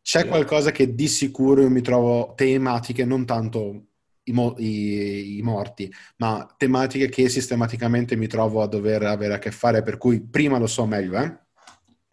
C'è 0.00 0.26
qualcosa 0.26 0.72
che 0.72 0.94
di 0.94 1.06
sicuro 1.06 1.62
io 1.62 1.70
mi 1.70 1.82
trovo 1.82 2.32
tematiche, 2.34 3.04
non 3.04 3.24
tanto 3.24 3.86
i, 4.24 4.32
mo- 4.32 4.56
i, 4.58 5.38
i, 5.38 5.42
morti, 5.42 5.92
ma 6.16 6.52
tematiche 6.56 7.08
che 7.08 7.28
sistematicamente 7.28 8.16
mi 8.16 8.26
trovo 8.26 8.62
a 8.62 8.66
dover 8.66 9.04
avere 9.04 9.34
a 9.34 9.38
che 9.38 9.52
fare, 9.52 9.82
per 9.82 9.98
cui 9.98 10.20
prima 10.20 10.58
lo 10.58 10.66
so 10.66 10.84
meglio, 10.86 11.16
eh? 11.18 11.41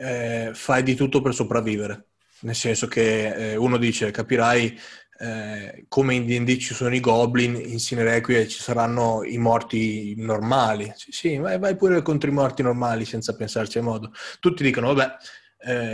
Eh, 0.02 0.52
fai 0.54 0.82
di 0.82 0.96
tutto 0.96 1.22
per 1.22 1.34
sopravvivere. 1.34 2.06
Nel 2.42 2.56
senso 2.56 2.88
che 2.88 3.52
eh, 3.52 3.56
uno 3.58 3.76
dice, 3.76 4.12
capirai 4.12 4.80
eh, 5.22 5.84
come 5.90 6.16
in 6.16 6.26
D&D 6.26 6.58
ci 6.58 6.74
sono 6.74 6.96
i 6.96 7.02
goblin, 7.02 7.56
in 7.56 7.80
Sinerequie 7.80 8.48
ci 8.48 8.62
saranno 8.62 9.26
i 9.26 9.38
morti 9.38 10.16
normali. 10.16 10.90
Sì, 10.96 11.12
sì 11.12 11.38
vai, 11.38 11.60
vai, 11.60 11.76
pure 11.76 12.02
contro 12.02 12.30
i 12.30 12.34
morti 12.34 12.64
normali 12.64 13.04
senza 13.04 13.36
pensarci 13.36 13.80
a 13.80 13.82
modo. 13.82 14.14
Tutti 14.40 14.64
dicono, 14.64 14.94
vabbè, 14.94 15.16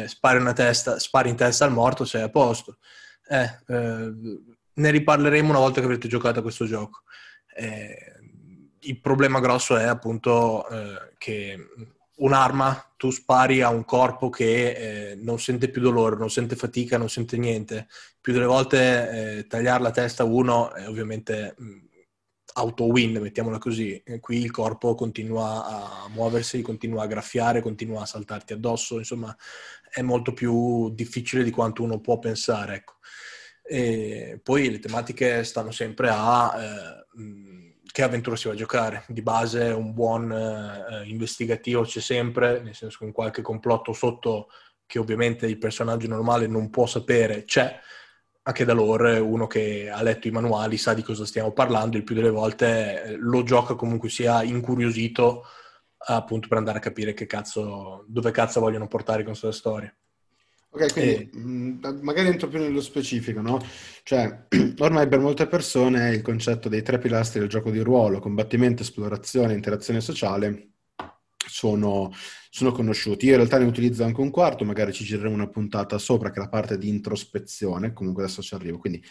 eh, 0.03 0.07
spari, 0.07 0.37
una 0.37 0.53
testa, 0.53 0.99
spari 0.99 1.29
in 1.29 1.35
testa 1.35 1.65
al 1.65 1.71
morto, 1.71 2.05
sei 2.05 2.21
a 2.21 2.29
posto. 2.29 2.77
Eh, 3.27 3.57
eh, 3.67 4.13
ne 4.73 4.91
riparleremo 4.91 5.49
una 5.49 5.57
volta 5.57 5.79
che 5.79 5.85
avrete 5.87 6.07
giocato 6.07 6.39
a 6.39 6.43
questo 6.43 6.65
gioco. 6.65 7.01
Il 8.81 8.99
problema 9.01 9.39
grosso 9.39 9.77
è 9.77 9.85
appunto 9.85 10.67
che 11.17 11.57
un'arma, 12.17 12.93
tu 12.97 13.09
spari 13.11 13.61
a 13.61 13.69
un 13.69 13.83
corpo 13.83 14.29
che 14.29 15.11
eh, 15.11 15.15
non 15.15 15.39
sente 15.39 15.69
più 15.69 15.81
dolore, 15.81 16.15
non 16.15 16.29
sente 16.29 16.55
fatica, 16.55 16.97
non 16.97 17.09
sente 17.09 17.37
niente. 17.37 17.87
Più 18.21 18.33
delle 18.33 18.45
volte 18.45 19.37
eh, 19.37 19.47
tagliare 19.47 19.83
la 19.83 19.91
testa 19.91 20.23
a 20.23 20.25
uno 20.25 20.73
è 20.73 20.87
ovviamente 20.87 21.55
mh, 21.57 21.77
auto-win, 22.53 23.19
mettiamola 23.19 23.57
così. 23.57 24.01
E 24.05 24.19
qui 24.19 24.37
il 24.39 24.51
corpo 24.51 24.95
continua 24.95 25.65
a 25.65 26.07
muoversi, 26.09 26.61
continua 26.61 27.03
a 27.03 27.07
graffiare, 27.07 27.61
continua 27.61 28.03
a 28.03 28.05
saltarti 28.05 28.53
addosso, 28.53 28.97
insomma 28.97 29.35
è 29.89 30.01
molto 30.01 30.33
più 30.33 30.89
difficile 30.93 31.43
di 31.43 31.51
quanto 31.51 31.83
uno 31.83 31.99
può 31.99 32.17
pensare. 32.19 32.75
Ecco. 32.75 32.93
E 33.67 34.39
poi 34.41 34.69
le 34.71 34.79
tematiche 34.79 35.43
stanno 35.43 35.71
sempre 35.71 36.09
a... 36.09 36.53
Eh, 36.63 37.19
mh, 37.19 37.64
che 37.91 38.03
avventura 38.03 38.35
si 38.35 38.47
va 38.47 38.53
a 38.53 38.57
giocare. 38.57 39.03
Di 39.07 39.21
base 39.21 39.69
un 39.69 39.93
buon 39.93 40.31
eh, 40.31 41.07
investigativo 41.07 41.83
c'è 41.83 41.99
sempre, 41.99 42.61
nel 42.61 42.75
senso 42.75 42.99
che 42.99 43.05
un 43.05 43.11
qualche 43.11 43.41
complotto 43.41 43.93
sotto 43.93 44.49
che 44.85 44.99
ovviamente 44.99 45.47
il 45.47 45.57
personaggio 45.57 46.07
normale 46.07 46.47
non 46.47 46.69
può 46.69 46.85
sapere 46.85 47.43
c'è, 47.43 47.79
anche 48.43 48.65
da 48.65 48.73
loro 48.73 49.23
uno 49.25 49.47
che 49.47 49.89
ha 49.89 50.01
letto 50.03 50.27
i 50.27 50.31
manuali 50.31 50.77
sa 50.77 50.93
di 50.93 51.01
cosa 51.01 51.25
stiamo 51.25 51.51
parlando, 51.51 51.97
il 51.97 52.03
più 52.03 52.13
delle 52.13 52.29
volte 52.29 53.03
eh, 53.03 53.15
lo 53.17 53.43
gioca 53.43 53.73
comunque 53.75 54.09
sia 54.09 54.43
incuriosito 54.43 55.43
appunto 56.07 56.47
per 56.47 56.57
andare 56.59 56.77
a 56.77 56.81
capire 56.81 57.13
che 57.13 57.25
cazzo, 57.25 58.05
dove 58.07 58.29
cazzo 58.29 58.59
vogliono 58.59 58.87
portare 58.87 59.23
con 59.23 59.31
questa 59.31 59.51
storia. 59.51 59.91
Ok, 60.75 60.91
quindi 60.91 61.13
e... 61.13 61.37
mh, 61.37 61.99
magari 62.01 62.27
entro 62.27 62.49
più 62.49 62.59
nello 62.59 62.81
specifico, 62.81 63.39
no? 63.39 63.65
Cioè, 64.03 64.47
ormai 64.79 65.07
per 65.07 65.19
molte 65.19 65.47
persone 65.47 66.09
il 66.09 66.21
concetto 66.21 66.67
dei 66.67 66.81
tre 66.81 66.99
pilastri 66.99 67.39
del 67.39 67.47
gioco 67.47 67.71
di 67.71 67.79
ruolo, 67.79 68.19
combattimento, 68.19 68.81
esplorazione, 68.81 69.53
interazione 69.53 70.01
sociale, 70.01 70.71
sono, 71.47 72.11
sono, 72.49 72.73
conosciuti. 72.73 73.25
Io 73.25 73.31
in 73.31 73.37
realtà 73.37 73.57
ne 73.57 73.65
utilizzo 73.65 74.03
anche 74.03 74.19
un 74.19 74.31
quarto, 74.31 74.65
magari 74.65 74.91
ci 74.91 75.05
gireremo 75.05 75.33
una 75.33 75.47
puntata 75.47 75.97
sopra, 75.97 76.29
che 76.29 76.39
è 76.39 76.41
la 76.41 76.49
parte 76.49 76.77
di 76.77 76.89
introspezione, 76.89 77.93
comunque 77.93 78.23
adesso 78.23 78.41
ci 78.41 78.53
arrivo. 78.53 78.77
Quindi 78.77 79.01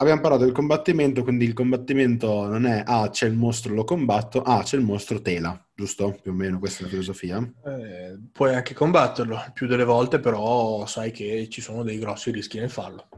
abbiamo 0.00 0.20
parlato 0.20 0.44
del 0.44 0.52
combattimento, 0.52 1.22
quindi 1.22 1.44
il 1.44 1.52
combattimento 1.52 2.46
non 2.46 2.66
è 2.66 2.82
ah 2.84 3.10
c'è 3.10 3.26
il 3.26 3.34
mostro, 3.34 3.74
lo 3.74 3.84
combatto, 3.84 4.42
ah 4.42 4.62
c'è 4.62 4.76
il 4.76 4.82
mostro, 4.82 5.20
tela, 5.20 5.60
giusto? 5.74 6.18
Più 6.22 6.32
o 6.32 6.34
meno 6.34 6.58
questa 6.58 6.80
è 6.80 6.82
la 6.84 6.88
filosofia. 6.88 7.38
Eh, 7.64 8.18
puoi 8.32 8.54
anche 8.54 8.74
combatterlo, 8.74 9.50
più 9.52 9.66
delle 9.66 9.84
volte 9.84 10.20
però 10.20 10.86
sai 10.86 11.10
che 11.10 11.48
ci 11.48 11.60
sono 11.60 11.82
dei 11.82 11.98
grossi 11.98 12.30
rischi 12.30 12.58
nel 12.58 12.70
farlo. 12.70 13.08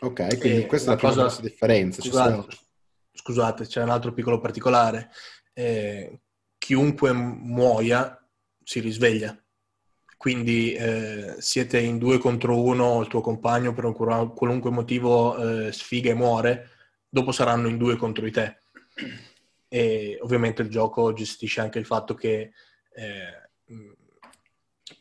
Ok, 0.00 0.38
quindi 0.38 0.62
e 0.62 0.66
questa 0.66 0.92
è 0.92 0.94
la 0.94 1.00
cosa... 1.00 1.20
grossa 1.22 1.42
differenza. 1.42 2.02
Scusate, 2.02 2.56
scusate, 3.12 3.66
c'è 3.66 3.82
un 3.82 3.90
altro 3.90 4.12
piccolo 4.12 4.40
particolare. 4.40 5.10
Eh, 5.52 6.20
chiunque 6.58 7.12
muoia 7.12 8.16
si 8.62 8.80
risveglia 8.80 9.36
quindi 10.22 10.72
eh, 10.72 11.34
siete 11.38 11.80
in 11.80 11.98
due 11.98 12.18
contro 12.18 12.62
uno, 12.62 13.00
il 13.00 13.08
tuo 13.08 13.20
compagno 13.20 13.72
per 13.72 13.86
un 13.86 13.92
qualunque 13.92 14.70
motivo 14.70 15.36
eh, 15.66 15.72
sfiga 15.72 16.12
e 16.12 16.14
muore, 16.14 16.68
dopo 17.08 17.32
saranno 17.32 17.66
in 17.66 17.76
due 17.76 17.96
contro 17.96 18.24
di 18.24 18.30
te. 18.30 18.58
E 19.66 20.20
ovviamente 20.22 20.62
il 20.62 20.68
gioco 20.68 21.12
gestisce 21.12 21.60
anche 21.60 21.80
il 21.80 21.86
fatto 21.86 22.14
che 22.14 22.52
eh, 22.94 23.50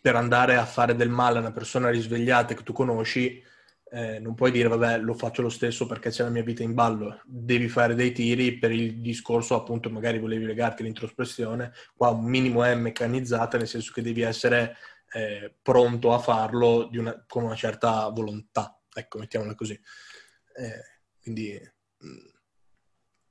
per 0.02 0.16
andare 0.16 0.56
a 0.56 0.66
fare 0.66 0.96
del 0.96 1.10
male 1.10 1.38
a 1.38 1.42
una 1.42 1.52
persona 1.52 1.92
risvegliata 1.92 2.56
che 2.56 2.64
tu 2.64 2.74
conosci, 2.74 3.44
eh, 3.92 4.18
non 4.18 4.34
puoi 4.34 4.50
dire 4.50 4.70
vabbè 4.70 4.98
lo 4.98 5.14
faccio 5.14 5.44
lo 5.44 5.50
stesso 5.50 5.86
perché 5.86 6.10
c'è 6.10 6.24
la 6.24 6.30
mia 6.30 6.42
vita 6.42 6.64
in 6.64 6.74
ballo, 6.74 7.22
devi 7.26 7.68
fare 7.68 7.94
dei 7.94 8.12
tiri 8.12 8.58
per 8.58 8.72
il 8.72 9.02
discorso 9.02 9.54
appunto 9.54 9.92
magari 9.92 10.18
volevi 10.18 10.46
legarti 10.46 10.82
all'introspezione, 10.82 11.74
qua 11.96 12.10
un 12.10 12.26
minimo 12.26 12.64
è 12.64 12.74
meccanizzata 12.74 13.58
nel 13.58 13.68
senso 13.68 13.92
che 13.94 14.02
devi 14.02 14.22
essere 14.22 14.78
eh, 15.14 15.54
pronto 15.62 16.14
a 16.14 16.20
farlo 16.20 16.90
una, 16.94 17.24
con 17.28 17.44
una 17.44 17.56
certa 17.56 18.08
volontà, 18.10 18.80
ecco, 18.94 19.20
mettiamola 19.20 19.56
così. 19.56 19.74
Eh, 19.74 21.00
quindi 21.22 21.60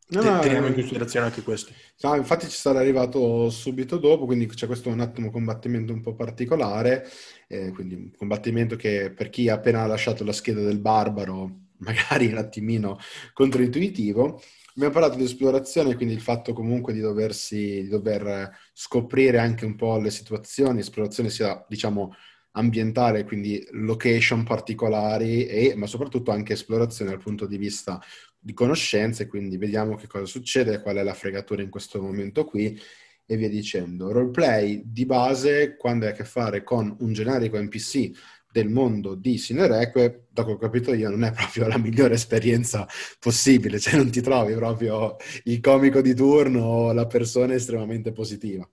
no, 0.08 0.22
no, 0.22 0.38
teniamo 0.40 0.66
in 0.66 0.74
considerazione 0.74 1.26
anche 1.26 1.42
questo. 1.42 1.72
No, 2.00 2.14
infatti 2.16 2.48
ci 2.48 2.56
sarà 2.56 2.80
arrivato 2.80 3.48
subito 3.50 3.98
dopo, 3.98 4.26
quindi 4.26 4.46
c'è 4.46 4.66
questo 4.66 4.88
un 4.88 5.00
attimo 5.00 5.30
combattimento 5.30 5.92
un 5.92 6.00
po' 6.00 6.14
particolare, 6.14 7.08
eh, 7.48 7.70
quindi 7.70 7.94
un 7.94 8.10
combattimento 8.16 8.76
che 8.76 9.12
per 9.12 9.30
chi 9.30 9.48
ha 9.48 9.54
appena 9.54 9.86
lasciato 9.86 10.24
la 10.24 10.32
scheda 10.32 10.62
del 10.62 10.80
barbaro 10.80 11.68
magari 11.80 12.26
un 12.26 12.36
attimino 12.36 12.98
controintuitivo, 13.32 14.42
Abbiamo 14.80 14.98
parlato 14.98 15.18
di 15.18 15.30
esplorazione, 15.30 15.94
quindi 15.94 16.14
il 16.14 16.22
fatto 16.22 16.54
comunque 16.54 16.94
di 16.94 17.00
doversi, 17.00 17.82
di 17.82 17.88
dover 17.88 18.50
scoprire 18.72 19.36
anche 19.36 19.66
un 19.66 19.76
po' 19.76 19.98
le 19.98 20.08
situazioni, 20.10 20.78
esplorazione 20.78 21.28
sia, 21.28 21.62
diciamo, 21.68 22.14
ambientale, 22.52 23.24
quindi 23.24 23.62
location 23.72 24.42
particolari, 24.42 25.44
e, 25.44 25.74
ma 25.76 25.86
soprattutto 25.86 26.30
anche 26.30 26.54
esplorazione 26.54 27.10
dal 27.10 27.20
punto 27.20 27.44
di 27.44 27.58
vista 27.58 28.00
di 28.38 28.54
conoscenze, 28.54 29.26
quindi 29.26 29.58
vediamo 29.58 29.96
che 29.96 30.06
cosa 30.06 30.24
succede, 30.24 30.80
qual 30.80 30.96
è 30.96 31.02
la 31.02 31.12
fregatura 31.12 31.60
in 31.60 31.68
questo 31.68 32.00
momento 32.00 32.46
qui, 32.46 32.80
e 33.26 33.36
via 33.36 33.50
dicendo. 33.50 34.10
Roleplay 34.12 34.80
di 34.86 35.04
base, 35.04 35.76
quando 35.76 36.06
hai 36.06 36.12
a 36.12 36.14
che 36.14 36.24
fare 36.24 36.62
con 36.62 36.96
un 37.00 37.12
generico 37.12 37.60
NPC 37.60 38.12
del 38.50 38.68
mondo 38.68 39.14
di 39.14 39.38
Sinereque, 39.38 40.26
da 40.30 40.44
quel 40.44 40.58
che 40.58 40.64
ho 40.64 40.68
capito 40.68 40.94
io, 40.94 41.10
non 41.10 41.24
è 41.24 41.32
proprio 41.32 41.66
la 41.68 41.78
migliore 41.78 42.14
esperienza 42.14 42.86
possibile, 43.18 43.78
cioè 43.78 43.96
non 43.96 44.10
ti 44.10 44.20
trovi 44.20 44.54
proprio 44.54 45.16
il 45.44 45.60
comico 45.60 46.00
di 46.00 46.14
turno 46.14 46.62
o 46.62 46.92
la 46.92 47.06
persona 47.06 47.54
estremamente 47.54 48.12
positiva. 48.12 48.68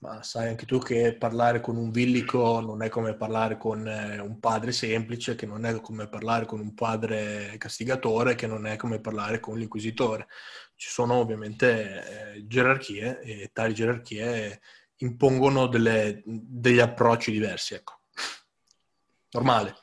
Ma 0.00 0.22
sai 0.22 0.48
anche 0.48 0.64
tu 0.64 0.78
che 0.78 1.16
parlare 1.16 1.60
con 1.60 1.76
un 1.76 1.90
villico 1.90 2.60
non 2.60 2.82
è 2.82 2.88
come 2.88 3.16
parlare 3.16 3.56
con 3.56 3.84
eh, 3.86 4.20
un 4.20 4.38
padre 4.38 4.70
semplice, 4.70 5.34
che 5.34 5.44
non 5.44 5.64
è 5.64 5.80
come 5.80 6.08
parlare 6.08 6.46
con 6.46 6.60
un 6.60 6.72
padre 6.72 7.56
castigatore, 7.58 8.36
che 8.36 8.46
non 8.46 8.66
è 8.66 8.76
come 8.76 9.00
parlare 9.00 9.40
con 9.40 9.58
l'inquisitore. 9.58 10.28
Ci 10.76 10.88
sono 10.88 11.14
ovviamente 11.14 12.34
eh, 12.36 12.46
gerarchie 12.46 13.20
e 13.22 13.50
tali 13.52 13.74
gerarchie 13.74 14.60
impongono 14.98 15.66
delle, 15.66 16.22
degli 16.24 16.78
approcci 16.78 17.32
diversi, 17.32 17.74
ecco 17.74 17.97
normale. 19.32 19.74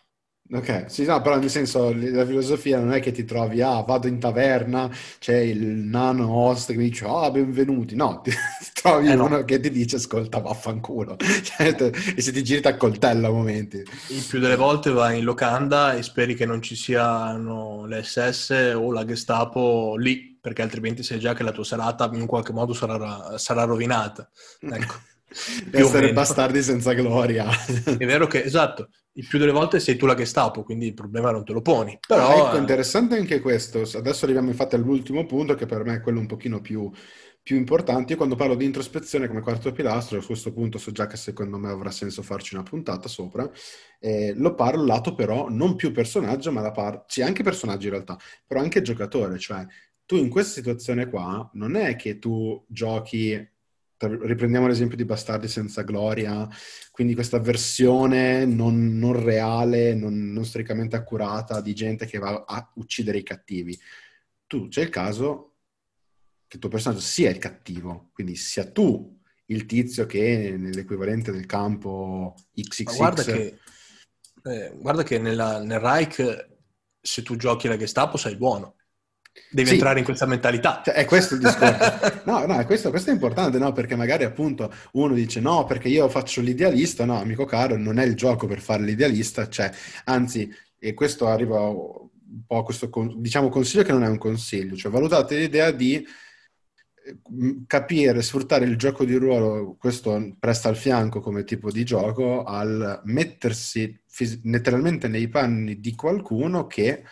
Ok, 0.47 0.85
sì, 0.91 1.05
no, 1.05 1.21
però 1.21 1.39
nel 1.39 1.49
senso 1.49 1.91
la 1.91 2.23
filosofia 2.23 2.77
non 2.77 2.93
è 2.93 2.99
che 3.01 3.11
ti 3.11 3.25
trovi, 3.25 3.61
ah, 3.61 3.81
vado 3.81 4.05
in 4.07 4.19
taverna, 4.19 4.87
c'è 5.17 5.37
il 5.37 5.59
nano 5.65 6.29
host 6.31 6.69
che 6.71 6.77
mi 6.77 6.83
dice, 6.89 7.05
ah, 7.07 7.31
benvenuti. 7.31 7.95
No, 7.95 8.21
ti, 8.21 8.29
ti 8.61 8.69
trovi 8.79 9.09
Eh 9.11 9.15
no. 9.15 9.27
uno 9.27 9.43
che 9.43 9.59
ti 9.59 9.71
dice, 9.71 9.95
ascolta, 9.95 10.39
vaffanculo. 10.39 11.15
Cioè, 11.43 11.73
te- 11.73 11.91
e 12.15 12.21
se 12.21 12.31
ti 12.31 12.43
giri 12.43 12.61
ti 12.61 12.67
accoltella 12.67 13.27
a 13.27 13.31
momenti. 13.31 13.83
Il 14.07 14.25
più 14.25 14.39
delle 14.39 14.55
volte 14.55 14.91
vai 14.91 15.17
in 15.19 15.23
locanda 15.23 15.93
e 15.93 16.03
speri 16.03 16.35
che 16.35 16.45
non 16.45 16.61
ci 16.61 16.75
siano 16.75 17.85
le 17.85 18.03
SS 18.03 18.73
o 18.75 18.91
la 18.91 19.03
Gestapo 19.03 19.95
lì, 19.97 20.37
perché 20.39 20.61
altrimenti 20.61 21.01
sai 21.01 21.19
già 21.19 21.33
che 21.33 21.41
la 21.43 21.51
tua 21.51 21.63
serata 21.63 22.09
in 22.13 22.27
qualche 22.27 22.53
modo 22.53 22.73
sarà, 22.73 23.35
sarà 23.39 23.63
rovinata. 23.63 24.29
Ecco, 24.67 24.95
O 25.73 25.77
essere 25.79 26.11
bastardi 26.13 26.61
senza 26.63 26.93
gloria. 26.93 27.47
È 27.97 28.05
vero 28.05 28.27
che, 28.27 28.43
esatto, 28.43 28.89
il 29.13 29.25
più 29.27 29.37
delle 29.39 29.51
volte 29.51 29.79
sei 29.79 29.95
tu 29.95 30.05
la 30.05 30.15
Gestapo, 30.15 30.63
quindi 30.63 30.87
il 30.87 30.93
problema 30.93 31.31
non 31.31 31.43
te 31.43 31.53
lo 31.53 31.61
poni. 31.61 31.97
Però 32.07 32.29
Però, 32.29 32.47
ecco, 32.47 32.55
eh, 32.55 32.59
interessante 32.59 33.15
anche 33.17 33.39
questo. 33.41 33.81
Adesso 33.81 34.25
arriviamo 34.25 34.49
infatti 34.49 34.75
all'ultimo 34.75 35.25
punto, 35.25 35.55
che 35.55 35.65
per 35.65 35.83
me 35.83 35.95
è 35.95 36.01
quello 36.01 36.19
un 36.19 36.27
pochino 36.27 36.61
più, 36.61 36.89
più 37.41 37.55
importante. 37.57 38.11
Io 38.13 38.17
quando 38.17 38.35
parlo 38.35 38.55
di 38.55 38.65
introspezione 38.65 39.27
come 39.27 39.41
quarto 39.41 39.71
pilastro, 39.71 40.19
a 40.19 40.25
questo 40.25 40.53
punto 40.53 40.77
so 40.77 40.91
già 40.91 41.07
che 41.07 41.17
secondo 41.17 41.57
me 41.57 41.69
avrà 41.69 41.91
senso 41.91 42.21
farci 42.21 42.55
una 42.55 42.63
puntata 42.63 43.07
sopra, 43.07 43.49
eh, 43.99 44.33
lo 44.35 44.55
parlo 44.55 44.85
lato 44.85 45.15
però 45.15 45.49
non 45.49 45.75
più 45.75 45.91
personaggio, 45.91 46.51
ma 46.51 46.61
la 46.61 46.71
parte, 46.71 47.05
sì, 47.07 47.21
anche 47.21 47.43
personaggio 47.43 47.85
in 47.87 47.93
realtà, 47.93 48.17
però 48.45 48.61
anche 48.61 48.81
giocatore. 48.81 49.37
Cioè, 49.37 49.65
tu 50.05 50.15
in 50.15 50.29
questa 50.29 50.53
situazione 50.53 51.09
qua 51.09 51.49
non 51.53 51.75
è 51.75 51.95
che 51.95 52.19
tu 52.19 52.63
giochi... 52.67 53.53
Riprendiamo 53.97 54.67
l'esempio 54.67 54.97
di 54.97 55.05
Bastardi 55.05 55.47
senza 55.47 55.83
gloria, 55.83 56.47
quindi 56.91 57.13
questa 57.13 57.39
versione 57.39 58.45
non, 58.45 58.97
non 58.97 59.23
reale, 59.23 59.93
non, 59.95 60.33
non 60.33 60.43
storicamente 60.43 60.95
accurata 60.97 61.61
di 61.61 61.73
gente 61.73 62.05
che 62.05 62.17
va 62.17 62.43
a 62.45 62.71
uccidere 62.75 63.19
i 63.19 63.23
cattivi. 63.23 63.79
Tu 64.47 64.67
c'è 64.67 64.81
il 64.81 64.89
caso 64.89 65.53
che 66.47 66.57
il 66.57 66.59
tuo 66.59 66.69
personaggio 66.69 67.01
sia 67.01 67.29
il 67.29 67.37
cattivo, 67.37 68.09
quindi 68.13 68.35
sia 68.35 68.69
tu 68.69 69.17
il 69.47 69.65
tizio 69.65 70.05
che 70.05 70.55
nell'equivalente 70.57 71.31
del 71.31 71.45
campo 71.45 72.33
ma 72.35 72.63
XXX. 72.63 72.95
guarda 72.97 73.23
che, 73.23 73.59
eh, 74.43 74.73
guarda 74.75 75.03
che 75.03 75.19
nella- 75.19 75.63
nel 75.63 75.79
Reich, 75.79 76.49
se 76.99 77.21
tu 77.21 77.35
giochi 77.35 77.67
la 77.67 77.77
Gestapo, 77.77 78.17
sei 78.17 78.35
buono. 78.35 78.75
Devi 79.49 79.67
Sì. 79.67 79.73
entrare 79.75 79.99
in 79.99 80.05
questa 80.05 80.25
mentalità. 80.25 80.81
Cioè, 80.83 80.93
è 80.93 81.05
questo 81.05 81.35
il 81.35 81.41
discorso. 81.41 82.23
No, 82.25 82.45
no, 82.45 82.65
questo, 82.65 82.89
questo 82.89 83.09
è 83.09 83.13
importante, 83.13 83.57
no? 83.57 83.71
Perché 83.71 83.95
magari 83.95 84.23
appunto 84.23 84.73
uno 84.93 85.13
dice 85.13 85.39
no, 85.39 85.65
perché 85.65 85.89
io 85.89 86.09
faccio 86.09 86.41
l'idealista, 86.41 87.05
no, 87.05 87.19
amico 87.19 87.45
caro, 87.45 87.77
non 87.77 87.99
è 87.99 88.05
il 88.05 88.15
gioco 88.15 88.47
per 88.47 88.59
fare 88.59 88.83
l'idealista, 88.83 89.47
cioè, 89.47 89.71
anzi, 90.05 90.49
e 90.79 90.93
questo 90.93 91.27
arriva 91.27 91.59
un 91.67 92.45
po' 92.47 92.57
a 92.57 92.63
questo, 92.63 92.89
diciamo, 93.17 93.49
consiglio 93.49 93.83
che 93.83 93.91
non 93.91 94.03
è 94.03 94.07
un 94.07 94.17
consiglio, 94.17 94.75
cioè 94.75 94.91
valutate 94.91 95.37
l'idea 95.37 95.71
di 95.71 95.95
eh, 95.95 97.63
capire, 97.67 98.21
sfruttare 98.21 98.65
il 98.65 98.77
gioco 98.77 99.05
di 99.05 99.15
ruolo, 99.15 99.75
questo 99.79 100.35
presta 100.39 100.69
al 100.69 100.77
fianco 100.77 101.19
come 101.21 101.43
tipo 101.43 101.71
di 101.71 101.83
gioco, 101.85 102.43
al 102.43 103.01
mettersi 103.05 103.97
fis- 104.07 104.39
letteralmente 104.43 105.07
nei 105.07 105.27
panni 105.27 105.79
di 105.79 105.93
qualcuno 105.93 106.65
che 106.65 107.03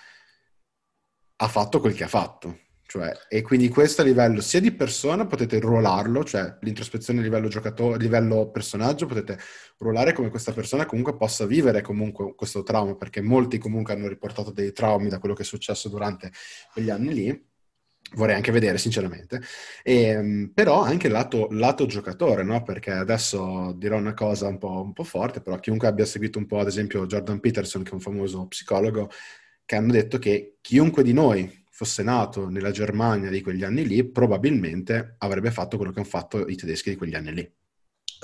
ha 1.44 1.48
fatto 1.48 1.80
quel 1.80 1.94
che 1.94 2.06
ha 2.06 2.08
fatto. 2.08 2.60
Cioè, 2.86 3.12
e 3.28 3.42
quindi 3.42 3.70
questo 3.70 4.02
a 4.02 4.06
livello 4.06 4.40
sia 4.40 4.60
di 4.60 4.72
persona 4.72 5.26
potete 5.26 5.60
ruolarlo, 5.60 6.24
cioè 6.24 6.58
l'introspezione 6.62 7.22
a 7.22 7.24
livello 7.24 7.48
giocatore, 7.48 7.96
a 7.96 7.98
livello 7.98 8.52
personaggio, 8.52 9.08
potete 9.08 9.40
ruolare 9.80 10.14
come 10.14 10.30
questa 10.30 10.52
persona 10.52 10.86
comunque 10.86 11.16
possa 11.18 11.48
vivere 11.48 11.82
comunque 11.82 12.36
questo 12.36 12.62
trauma, 12.62 12.96
perché 12.96 13.22
molti 13.22 13.58
comunque 13.58 13.94
hanno 13.94 14.08
riportato 14.08 14.52
dei 14.52 14.72
traumi 14.74 15.10
da 15.10 15.18
quello 15.18 15.34
che 15.34 15.42
è 15.42 15.46
successo 15.46 15.90
durante 15.90 16.32
quegli 16.72 16.92
anni 16.92 17.14
lì. 17.14 17.52
Vorrei 18.16 18.36
anche 18.36 18.52
vedere, 18.52 18.78
sinceramente. 18.78 19.42
E, 19.82 20.52
però 20.54 20.84
anche 20.84 21.08
lato, 21.08 21.48
lato 21.50 21.88
giocatore, 21.88 22.44
no? 22.44 22.62
Perché 22.62 22.92
adesso 22.92 23.74
dirò 23.76 23.98
una 23.98 24.14
cosa 24.14 24.48
un 24.48 24.60
po', 24.60 24.82
un 24.84 24.94
po' 24.94 25.04
forte, 25.04 25.42
però 25.42 25.58
chiunque 25.58 25.88
abbia 25.88 26.06
seguito 26.06 26.38
un 26.38 26.46
po', 26.46 26.60
ad 26.60 26.68
esempio, 26.68 27.08
Jordan 27.08 27.40
Peterson, 27.40 27.82
che 27.82 27.90
è 27.90 27.94
un 27.94 28.02
famoso 28.02 28.46
psicologo, 28.46 29.10
che 29.66 29.76
hanno 29.76 29.92
detto 29.92 30.20
che 30.20 30.58
chiunque 30.62 31.04
di 31.04 31.14
noi 31.14 31.66
fosse 31.70 32.04
nato 32.04 32.50
nella 32.50 32.72
Germania 32.72 33.30
di 33.30 33.42
quegli 33.42 33.64
anni 33.64 33.86
lì, 33.86 34.04
probabilmente 34.04 35.16
avrebbe 35.18 35.52
fatto 35.52 35.78
quello 35.78 35.92
che 35.92 36.00
hanno 36.00 36.08
fatto 36.08 36.48
i 36.48 36.56
tedeschi 36.56 36.92
di 36.92 36.96
quegli 36.96 37.16
anni 37.16 37.34
lì. 37.34 37.52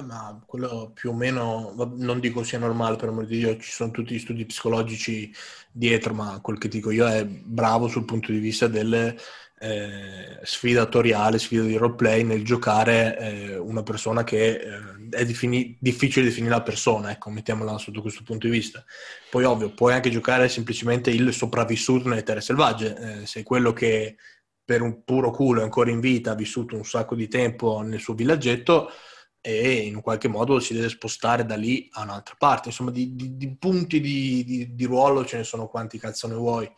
Ma 0.05 0.41
quello 0.45 0.91
più 0.93 1.09
o 1.09 1.13
meno, 1.13 1.73
non 1.97 2.19
dico 2.19 2.43
sia 2.43 2.59
normale, 2.59 2.95
per 2.95 3.09
amor 3.09 3.25
di 3.25 3.39
Dio, 3.39 3.57
ci 3.57 3.71
sono 3.71 3.91
tutti 3.91 4.13
gli 4.13 4.19
studi 4.19 4.45
psicologici 4.45 5.33
dietro, 5.71 6.13
ma 6.13 6.39
quel 6.41 6.57
che 6.57 6.69
dico 6.69 6.91
io 6.91 7.05
è 7.07 7.25
bravo 7.25 7.87
sul 7.87 8.05
punto 8.05 8.31
di 8.31 8.39
vista 8.39 8.67
delle 8.67 9.17
eh, 9.59 10.39
sfida 10.43 10.81
attoriale, 10.83 11.39
sfida 11.39 11.63
di 11.63 11.75
roleplay 11.75 12.23
nel 12.23 12.43
giocare 12.43 13.17
eh, 13.17 13.57
una 13.57 13.83
persona 13.83 14.23
che 14.23 14.55
eh, 14.55 14.79
è 15.09 15.25
defini- 15.25 15.77
difficile 15.79 16.25
definire 16.25 16.53
la 16.53 16.61
persona, 16.61 17.11
ecco, 17.11 17.29
mettiamola 17.29 17.77
sotto 17.77 18.01
questo 18.01 18.23
punto 18.23 18.47
di 18.47 18.53
vista. 18.53 18.83
Poi 19.29 19.43
ovvio, 19.43 19.73
puoi 19.73 19.93
anche 19.93 20.09
giocare 20.09 20.49
semplicemente 20.49 21.09
il 21.09 21.33
sopravvissuto 21.33 22.07
nelle 22.09 22.23
terre 22.23 22.41
selvagge, 22.41 23.21
eh, 23.21 23.25
sei 23.25 23.43
quello 23.43 23.73
che 23.73 24.17
per 24.63 24.81
un 24.81 25.03
puro 25.03 25.31
culo 25.31 25.61
è 25.61 25.63
ancora 25.63 25.89
in 25.89 25.99
vita, 25.99 26.31
ha 26.31 26.35
vissuto 26.35 26.75
un 26.75 26.85
sacco 26.85 27.15
di 27.15 27.27
tempo 27.27 27.81
nel 27.81 27.99
suo 27.99 28.13
villaggetto 28.13 28.91
e 29.41 29.77
in 29.79 30.01
qualche 30.01 30.27
modo 30.27 30.59
si 30.59 30.73
deve 30.73 30.89
spostare 30.89 31.45
da 31.45 31.55
lì 31.55 31.87
a 31.93 32.03
un'altra 32.03 32.35
parte. 32.37 32.69
Insomma, 32.69 32.91
di, 32.91 33.15
di- 33.15 33.35
di 33.37 33.55
punti 33.57 33.99
di- 33.99 34.67
di 34.75 34.85
ruolo 34.85 35.25
ce 35.25 35.37
ne 35.37 35.43
sono 35.43 35.67
quanti 35.67 35.97
cazzo 35.97 36.27
ne 36.27 36.35
vuoi. 36.35 36.69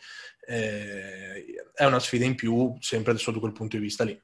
Eh, 0.47 1.45
è 1.73 1.85
una 1.85 1.99
sfida 1.99 2.25
in 2.25 2.35
più, 2.35 2.75
sempre 2.79 3.17
sotto 3.17 3.39
quel 3.39 3.53
punto 3.53 3.77
di 3.77 3.83
vista 3.83 4.03
lì. 4.03 4.19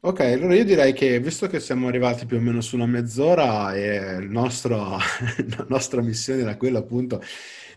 Ok, 0.00 0.20
allora 0.20 0.54
io 0.54 0.64
direi 0.64 0.92
che 0.92 1.18
visto 1.18 1.46
che 1.46 1.60
siamo 1.60 1.88
arrivati 1.88 2.26
più 2.26 2.36
o 2.36 2.40
meno 2.40 2.60
su 2.60 2.76
una 2.76 2.84
mezz'ora 2.84 3.74
e 3.74 4.18
nostro- 4.20 4.98
la 5.56 5.66
nostra 5.68 6.02
missione 6.02 6.42
era 6.42 6.58
quella 6.58 6.80
appunto 6.80 7.22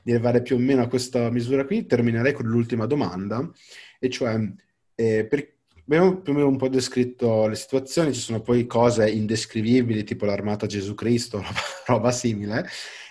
di 0.04 0.12
arrivare 0.12 0.42
più 0.42 0.58
o 0.58 0.60
meno 0.60 0.82
a 0.82 0.88
questa 0.88 1.30
misura 1.30 1.66
qui, 1.66 1.86
terminerei 1.86 2.34
con 2.34 2.46
l'ultima 2.46 2.86
domanda, 2.86 3.50
e 3.98 4.10
cioè 4.10 4.38
eh, 4.96 5.26
per- 5.26 5.54
abbiamo 5.84 6.20
più 6.20 6.34
o 6.34 6.36
meno 6.36 6.48
un 6.50 6.58
po' 6.58 6.68
descritto 6.68 7.48
le 7.48 7.56
situazioni, 7.56 8.14
ci 8.14 8.20
sono 8.20 8.42
poi 8.42 8.66
cose 8.68 9.10
indescrivibili 9.10 10.04
tipo 10.04 10.26
l'armata 10.26 10.68
Gesù 10.68 10.96
Cristo, 10.96 11.38
roba, 11.42 11.62
roba 11.86 12.12
simile, 12.12 12.68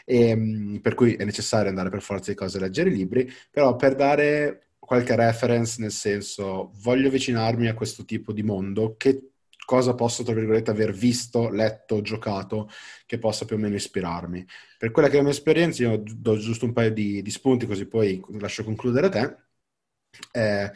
ehm, 0.06 0.80
per 0.80 0.94
cui 0.94 1.14
è 1.14 1.24
necessario 1.24 1.68
andare 1.68 1.90
per 1.90 2.00
forza 2.02 2.30
di 2.30 2.36
cose 2.36 2.58
a 2.58 2.60
leggere 2.62 2.90
i 2.90 2.94
libri, 2.94 3.30
però 3.50 3.76
per 3.76 3.94
dare 3.94 4.70
qualche 4.78 5.16
reference, 5.16 5.80
nel 5.80 5.90
senso, 5.90 6.70
voglio 6.82 7.08
avvicinarmi 7.08 7.68
a 7.68 7.74
questo 7.74 8.04
tipo 8.04 8.32
di 8.32 8.42
mondo, 8.42 8.96
che 8.96 9.32
cosa 9.66 9.94
posso, 9.94 10.22
tra 10.22 10.32
virgolette, 10.34 10.70
aver 10.70 10.92
visto, 10.92 11.50
letto, 11.50 12.00
giocato, 12.00 12.70
che 13.04 13.18
possa 13.18 13.44
più 13.44 13.56
o 13.56 13.58
meno 13.58 13.74
ispirarmi. 13.74 14.46
Per 14.78 14.92
quella 14.92 15.08
che 15.08 15.14
è 15.14 15.16
la 15.18 15.24
mia 15.24 15.32
esperienza, 15.32 15.82
io 15.82 16.02
do 16.04 16.36
giusto 16.38 16.64
un 16.66 16.72
paio 16.72 16.92
di, 16.92 17.20
di 17.20 17.30
spunti, 17.30 17.66
così 17.66 17.86
poi 17.86 18.22
lascio 18.38 18.62
concludere 18.64 19.06
a 19.06 19.10
te. 19.10 19.36
Eh, 20.32 20.72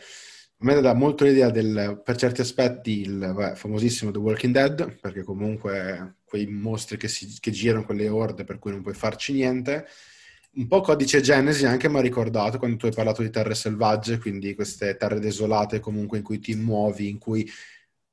a 0.63 0.65
me 0.65 0.81
dà 0.81 0.93
molto 0.95 1.25
l'idea 1.25 1.51
del, 1.51 2.03
per 2.05 2.17
certi 2.17 2.41
aspetti, 2.43 3.01
il 3.01 3.19
vabbè, 3.19 3.55
famosissimo 3.55 4.11
The 4.11 4.19
Walking 4.19 4.53
Dead, 4.53 4.99
perché 5.01 5.23
comunque 5.23 6.17
quei 6.31 6.47
mostri 6.47 6.97
che, 6.97 7.09
si, 7.09 7.37
che 7.41 7.51
girano, 7.51 7.85
quelle 7.85 8.09
orde 8.09 8.45
per 8.45 8.59
cui 8.61 8.71
non 8.71 8.83
puoi 8.83 8.95
farci 8.95 9.33
niente. 9.33 9.87
Un 10.53 10.67
po' 10.69 10.81
codice 10.81 11.21
Genesi 11.21 11.67
anche 11.67 11.89
mi 11.89 11.99
ha 11.99 12.01
ricordato 12.01 12.59
quando 12.59 12.77
tu 12.77 12.87
hai 12.87 12.93
parlato 12.93 13.23
di 13.23 13.31
terre 13.31 13.55
selvagge, 13.55 14.19
quindi 14.19 14.55
queste 14.55 14.97
terre 14.97 15.19
desolate 15.21 15.81
comunque 15.81 16.19
in 16.19 16.25
cui 16.25 16.39
ti 16.41 16.55
muovi, 16.55 17.09
in 17.09 17.19
cui 17.19 17.49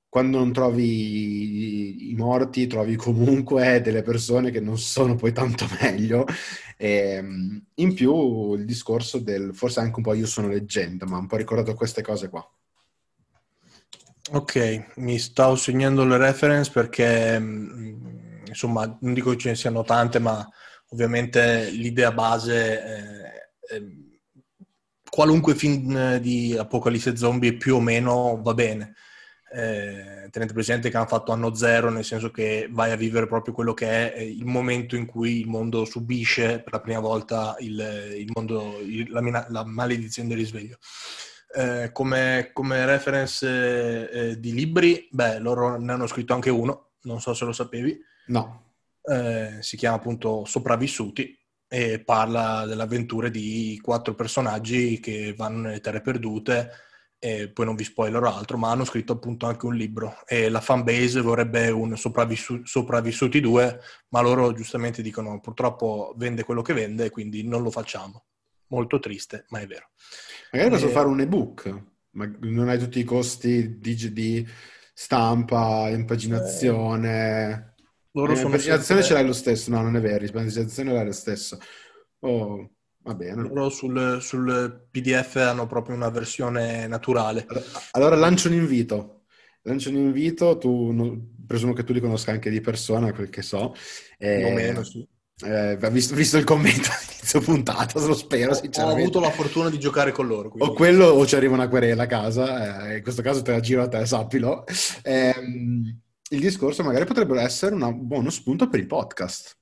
quando 0.09 0.37
non 0.39 0.51
trovi 0.53 2.09
i, 2.11 2.15
morti 2.15 2.65
trovi 2.67 2.95
comunque 2.95 3.81
delle 3.81 4.01
persone 4.01 4.51
che 4.51 4.59
non 4.59 4.77
sono 4.79 5.15
poi 5.15 5.31
tanto 5.33 5.65
meglio. 5.81 6.25
E, 6.77 7.17
in 7.75 7.93
più 7.93 8.53
il 8.55 8.65
discorso 8.65 9.19
del, 9.19 9.53
forse 9.55 9.79
anche 9.79 9.97
un 9.97 10.03
po' 10.03 10.13
io 10.13 10.25
sono 10.27 10.47
leggenda, 10.47 11.05
ma 11.05 11.17
un 11.17 11.27
po' 11.27 11.35
ricordato 11.37 11.73
queste 11.75 12.01
cose 12.01 12.29
qua. 12.29 12.47
Ok, 14.31 14.95
mi 14.97 15.17
stavo 15.19 15.55
segnando 15.55 16.03
le 16.03 16.17
reference 16.17 16.69
perché, 16.71 17.39
mh, 17.39 18.43
insomma, 18.47 18.85
non 19.01 19.13
dico 19.13 19.31
che 19.31 19.37
ce 19.37 19.49
ne 19.49 19.55
siano 19.55 19.83
tante, 19.83 20.19
ma 20.19 20.45
ovviamente 20.89 21.69
l'idea 21.69 22.11
base 22.11 22.81
è, 22.83 23.49
è- 23.75 23.81
qualunque 25.09 25.55
film 25.55 26.17
di 26.17 26.55
apocalisse 26.57 27.15
zombie 27.15 27.55
più 27.55 27.75
o 27.75 27.81
meno 27.81 28.41
va 28.41 28.53
bene. 28.53 28.93
Eh, 29.49 30.27
tenete 30.29 30.51
presente 30.53 30.89
che 30.89 30.97
hanno 30.97 31.05
fatto 31.07 31.31
anno 31.31 31.55
zero, 31.55 31.89
nel 31.89 32.03
senso 32.03 32.31
che 32.31 32.67
vai 32.69 32.91
a 32.91 32.97
vivere 32.97 33.27
proprio 33.27 33.53
quello 33.53 33.73
che 33.73 34.13
è 34.13 34.19
il 34.19 34.43
momento 34.45 34.97
in 34.97 35.05
cui 35.05 35.39
il 35.39 35.47
mondo 35.47 35.85
subisce 35.85 36.59
per 36.61 36.73
la 36.73 36.81
prima 36.81 36.99
volta 36.99 37.55
il, 37.59 37.79
il 38.17 38.29
mondo, 38.35 38.77
il- 38.81 39.09
la, 39.09 39.45
la 39.49 39.63
maledizione 39.65 40.27
del 40.27 40.37
risveglio. 40.37 40.77
Eh, 41.55 41.91
come, 41.93 42.49
come 42.53 42.85
reference 42.85 44.09
eh, 44.09 44.39
di 44.39 44.53
libri, 44.53 45.07
beh, 45.09 45.39
loro 45.39 45.77
ne 45.79 45.91
hanno 45.93 46.07
scritto 46.07 46.33
anche 46.33 46.49
uno, 46.49 46.91
non 47.03 47.21
so 47.21 47.33
se 47.33 47.45
lo 47.45 47.53
sapevi, 47.53 47.97
No, 48.27 48.73
eh, 49.03 49.57
si 49.61 49.77
chiama 49.77 49.97
appunto 49.97 50.43
Sopravvissuti 50.45 51.37
e 51.67 51.99
parla 51.99 52.65
delle 52.65 52.83
avventure 52.83 53.29
di 53.29 53.79
quattro 53.81 54.15
personaggi 54.15 54.99
che 54.99 55.33
vanno 55.35 55.61
nelle 55.61 55.81
terre 55.81 56.01
perdute 56.01 56.71
e 57.19 57.49
poi 57.49 57.65
non 57.65 57.75
vi 57.75 57.83
spoilerò 57.83 58.35
altro, 58.35 58.57
ma 58.57 58.69
hanno 58.69 58.85
scritto 58.85 59.13
appunto 59.13 59.47
anche 59.47 59.65
un 59.65 59.75
libro. 59.75 60.23
E 60.27 60.49
la 60.49 60.61
fanbase 60.61 61.19
vorrebbe 61.21 61.69
un 61.69 61.97
sopravvissu- 61.97 62.63
sopravvissuti 62.63 63.39
due, 63.39 63.79
ma 64.09 64.21
loro 64.21 64.53
giustamente 64.53 65.01
dicono 65.01 65.39
purtroppo 65.39 66.13
vende 66.15 66.43
quello 66.43 66.61
che 66.61 66.73
vende, 66.73 67.09
quindi 67.09 67.43
non 67.43 67.63
lo 67.63 67.71
facciamo. 67.71 68.25
Molto 68.69 68.99
triste, 68.99 69.45
ma 69.49 69.59
è 69.59 69.67
vero. 69.67 69.89
Magari 70.51 70.69
posso 70.71 70.87
e... 70.87 70.91
fare 70.91 71.07
un 71.07 71.19
ebook, 71.19 71.83
ma 72.11 72.31
non 72.41 72.69
hai 72.69 72.77
tutti 72.79 72.99
i 72.99 73.03
costi 73.03 73.77
di, 73.79 74.11
di 74.11 74.47
stampa, 74.93 75.89
impaginazione. 75.89 77.51
Eh, 77.51 77.83
loro 78.11 78.33
eh, 78.33 78.41
impaginazione 78.41 78.83
sempre... 78.83 79.03
ce 79.03 79.13
l'hai 79.13 79.25
lo 79.25 79.33
stesso, 79.33 79.69
no, 79.69 79.81
non 79.81 79.95
è 79.95 80.01
vero, 80.01 80.25
impaginazione 80.25 80.91
l'hai 80.91 81.05
lo 81.05 81.11
stesso. 81.11 81.59
Oh, 82.19 82.71
va 83.03 83.13
bene. 83.13 83.43
Loro 83.43 83.69
sul, 83.69 84.17
sul, 84.21 84.87
PDF 84.89 85.35
hanno 85.35 85.67
proprio 85.67 85.95
una 85.95 86.09
versione 86.09 86.87
naturale. 86.87 87.45
Allora 87.91 88.15
lancio 88.15 88.47
un 88.47 88.55
invito. 88.55 89.25
Lancio 89.61 89.89
un 89.89 89.97
invito, 89.97 90.57
tu, 90.57 91.35
presumo 91.45 91.73
che 91.73 91.83
tu 91.83 91.93
li 91.93 91.99
conosca 91.99 92.31
anche 92.31 92.49
di 92.49 92.61
persona, 92.61 93.13
quel 93.13 93.29
che 93.29 93.41
so. 93.41 93.75
Eh, 94.17 94.45
o 94.45 94.53
meno, 94.53 94.83
sì. 94.83 95.07
Eh, 95.45 95.77
visto, 95.91 96.15
visto, 96.15 96.37
il 96.37 96.43
commento 96.43 96.89
all'inizio 96.91 97.41
puntata, 97.41 97.99
lo 97.99 98.15
spero 98.15 98.55
sinceramente. 98.55 99.01
Ho 99.01 99.03
avuto 99.03 99.19
la 99.19 99.29
fortuna 99.29 99.69
di 99.69 99.77
giocare 99.77 100.11
con 100.11 100.25
loro. 100.25 100.49
Quindi. 100.49 100.67
O 100.67 100.73
quello 100.73 101.05
o 101.05 101.25
ci 101.27 101.35
arriva 101.35 101.53
una 101.53 101.67
querela 101.67 102.03
a 102.03 102.07
casa, 102.07 102.89
eh, 102.89 102.97
in 102.97 103.03
questo 103.03 103.21
caso 103.21 103.43
te 103.43 103.51
la 103.51 103.59
giro 103.59 103.83
a 103.83 103.87
te, 103.87 104.03
sappilo. 104.05 104.65
Eh, 105.03 105.35
il 106.29 106.39
discorso 106.39 106.83
magari 106.83 107.05
potrebbe 107.05 107.39
essere 107.39 107.75
una, 107.75 107.87
uno 107.87 108.29
spunto 108.31 108.67
per 108.67 108.79
i 108.79 108.87
podcast. 108.87 109.55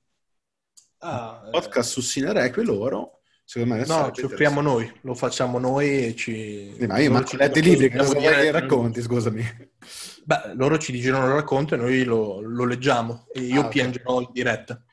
Ah, 0.98 1.42
eh. 1.46 1.50
podcast 1.50 1.90
su 1.90 2.00
Cinereque 2.00 2.64
loro. 2.64 3.20
Secondo 3.44 3.74
me 3.76 3.86
no, 3.86 4.10
ci 4.10 4.24
offriamo 4.24 4.60
noi, 4.60 4.92
lo 5.02 5.14
facciamo 5.14 5.60
noi 5.60 6.06
e 6.06 6.16
ci... 6.16 6.74
Sì, 6.76 6.86
ma 6.86 6.98
io 6.98 7.12
ma 7.12 7.20
ho 7.20 7.36
letto 7.36 7.60
i 7.60 7.62
libri, 7.62 7.88
che 7.88 7.98
cosa 7.98 8.18
vuoi 8.18 8.34
che 8.34 8.50
racconti, 8.50 9.00
scusami? 9.00 9.68
Beh, 10.24 10.54
loro 10.56 10.78
ci 10.78 10.90
dicono 10.90 11.24
il 11.26 11.32
racconto 11.32 11.74
e 11.74 11.78
noi 11.78 12.02
lo, 12.02 12.40
lo 12.40 12.64
leggiamo 12.64 13.28
e 13.32 13.42
io 13.42 13.60
ah, 13.60 13.68
piangerò 13.68 14.14
okay. 14.14 14.24
in 14.24 14.30
diretta. 14.32 14.84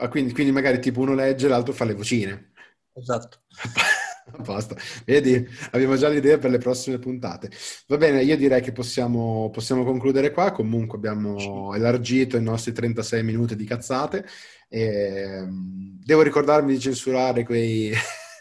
Ah, 0.00 0.08
quindi, 0.08 0.32
quindi, 0.32 0.52
magari 0.52 0.80
tipo 0.80 1.00
uno 1.00 1.14
legge 1.14 1.46
e 1.46 1.48
l'altro 1.48 1.72
fa 1.72 1.84
le 1.84 1.94
vocine. 1.94 2.52
Esatto. 2.94 3.40
Basta. 4.44 4.76
Vedi, 5.04 5.46
abbiamo 5.72 5.96
già 5.96 6.08
l'idea 6.08 6.38
per 6.38 6.50
le 6.50 6.58
prossime 6.58 6.98
puntate. 6.98 7.50
Va 7.86 7.96
bene, 7.96 8.22
io 8.22 8.36
direi 8.36 8.60
che 8.60 8.72
possiamo, 8.72 9.50
possiamo 9.50 9.84
concludere 9.84 10.30
qua. 10.30 10.52
Comunque 10.52 10.98
abbiamo 10.98 11.74
elargito 11.74 12.36
i 12.36 12.42
nostri 12.42 12.72
36 12.72 13.22
minuti 13.24 13.56
di 13.56 13.64
cazzate. 13.64 14.26
E, 14.68 15.42
mm, 15.44 16.00
devo 16.04 16.22
ricordarmi 16.22 16.72
di 16.72 16.80
censurare 16.80 17.44
quei... 17.44 17.92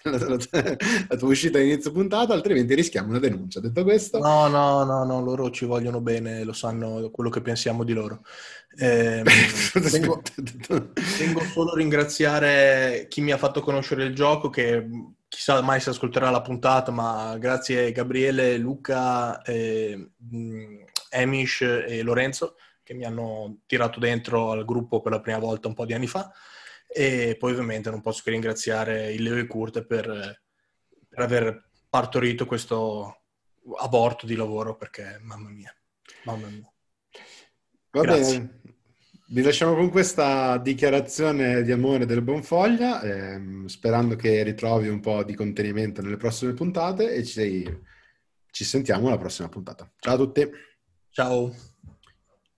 la, 0.18 0.18
la, 0.18 0.78
la, 1.10 1.18
tua 1.18 1.28
uscita 1.28 1.58
all'inizio 1.58 1.92
puntata, 1.92 2.34
altrimenti 2.34 2.74
rischiamo 2.74 3.10
una 3.10 3.20
denuncia. 3.20 3.60
Detto 3.60 3.84
questo, 3.84 4.20
no, 4.20 4.48
no, 4.48 4.84
no, 4.84 5.04
no, 5.04 5.22
loro 5.22 5.50
ci 5.50 5.66
vogliono 5.66 6.02
bene, 6.02 6.44
lo 6.44 6.54
sanno 6.54 7.10
quello 7.12 7.30
che 7.30 7.42
pensiamo 7.42 7.84
di 7.84 7.94
loro. 7.94 8.22
Eh, 8.80 9.24
tengo, 9.90 10.22
tengo, 11.18 11.40
solo 11.52 11.72
a 11.72 11.76
ringraziare 11.76 13.08
chi 13.10 13.22
mi 13.22 13.32
ha 13.32 13.38
fatto 13.38 13.62
conoscere 13.62 14.04
il 14.04 14.14
gioco, 14.14 14.52
che 14.52 14.88
chissà 15.28 15.60
mai 15.64 15.80
se 15.80 15.90
ascolterà 15.90 16.30
la 16.30 16.44
puntata, 16.44 16.92
ma 16.92 17.36
grazie 17.40 17.92
Gabriele, 17.92 18.56
Luca, 18.58 19.42
eh, 19.42 20.12
Emish 21.10 21.62
e 21.62 22.04
Lorenzo 22.04 22.56
che 22.88 22.94
mi 22.94 23.04
hanno 23.04 23.58
tirato 23.66 24.00
dentro 24.00 24.52
al 24.52 24.64
gruppo 24.64 25.02
per 25.02 25.12
la 25.12 25.20
prima 25.20 25.40
volta 25.40 25.68
un 25.68 25.74
po' 25.74 25.86
di 25.86 25.94
anni 25.94 26.08
fa. 26.08 26.32
E 26.98 27.36
poi 27.38 27.52
ovviamente 27.52 27.92
non 27.92 28.02
posso 28.02 28.24
che 28.24 28.32
ringraziare 28.32 29.14
il 29.14 29.22
Leo 29.22 29.38
e 29.38 29.46
Curte 29.46 29.86
per, 29.86 30.42
per 31.08 31.20
aver 31.20 31.70
partorito 31.88 32.48
questo 32.48 33.22
aborto 33.78 34.26
di 34.26 34.34
lavoro 34.34 34.76
perché 34.76 35.20
mamma 35.22 35.50
mia, 35.50 35.72
mamma 36.24 36.48
mia. 36.48 36.74
Va 37.92 38.02
Grazie. 38.02 38.40
bene, 38.40 38.62
vi 39.28 39.42
lasciamo 39.44 39.76
con 39.76 39.92
questa 39.92 40.58
dichiarazione 40.58 41.62
di 41.62 41.72
amore 41.72 42.08
del 42.08 42.24
Bonfoglia, 42.24 43.02
ehm, 43.04 43.68
sperando 43.68 44.16
che 44.16 44.42
ritrovi 44.42 44.88
un 44.88 45.00
po' 45.00 45.24
di 45.24 45.36
contenimento 45.36 46.02
nelle 46.02 46.18
prossime 46.18 46.54
puntate 46.54 47.14
e 47.14 47.24
ci, 47.24 47.64
ci 48.50 48.64
sentiamo 48.64 49.08
alla 49.08 49.20
prossima 49.20 49.50
puntata. 49.50 49.88
Ciao 50.00 50.16
a 50.16 50.18
tutti. 50.18 50.50
Ciao. 51.12 51.67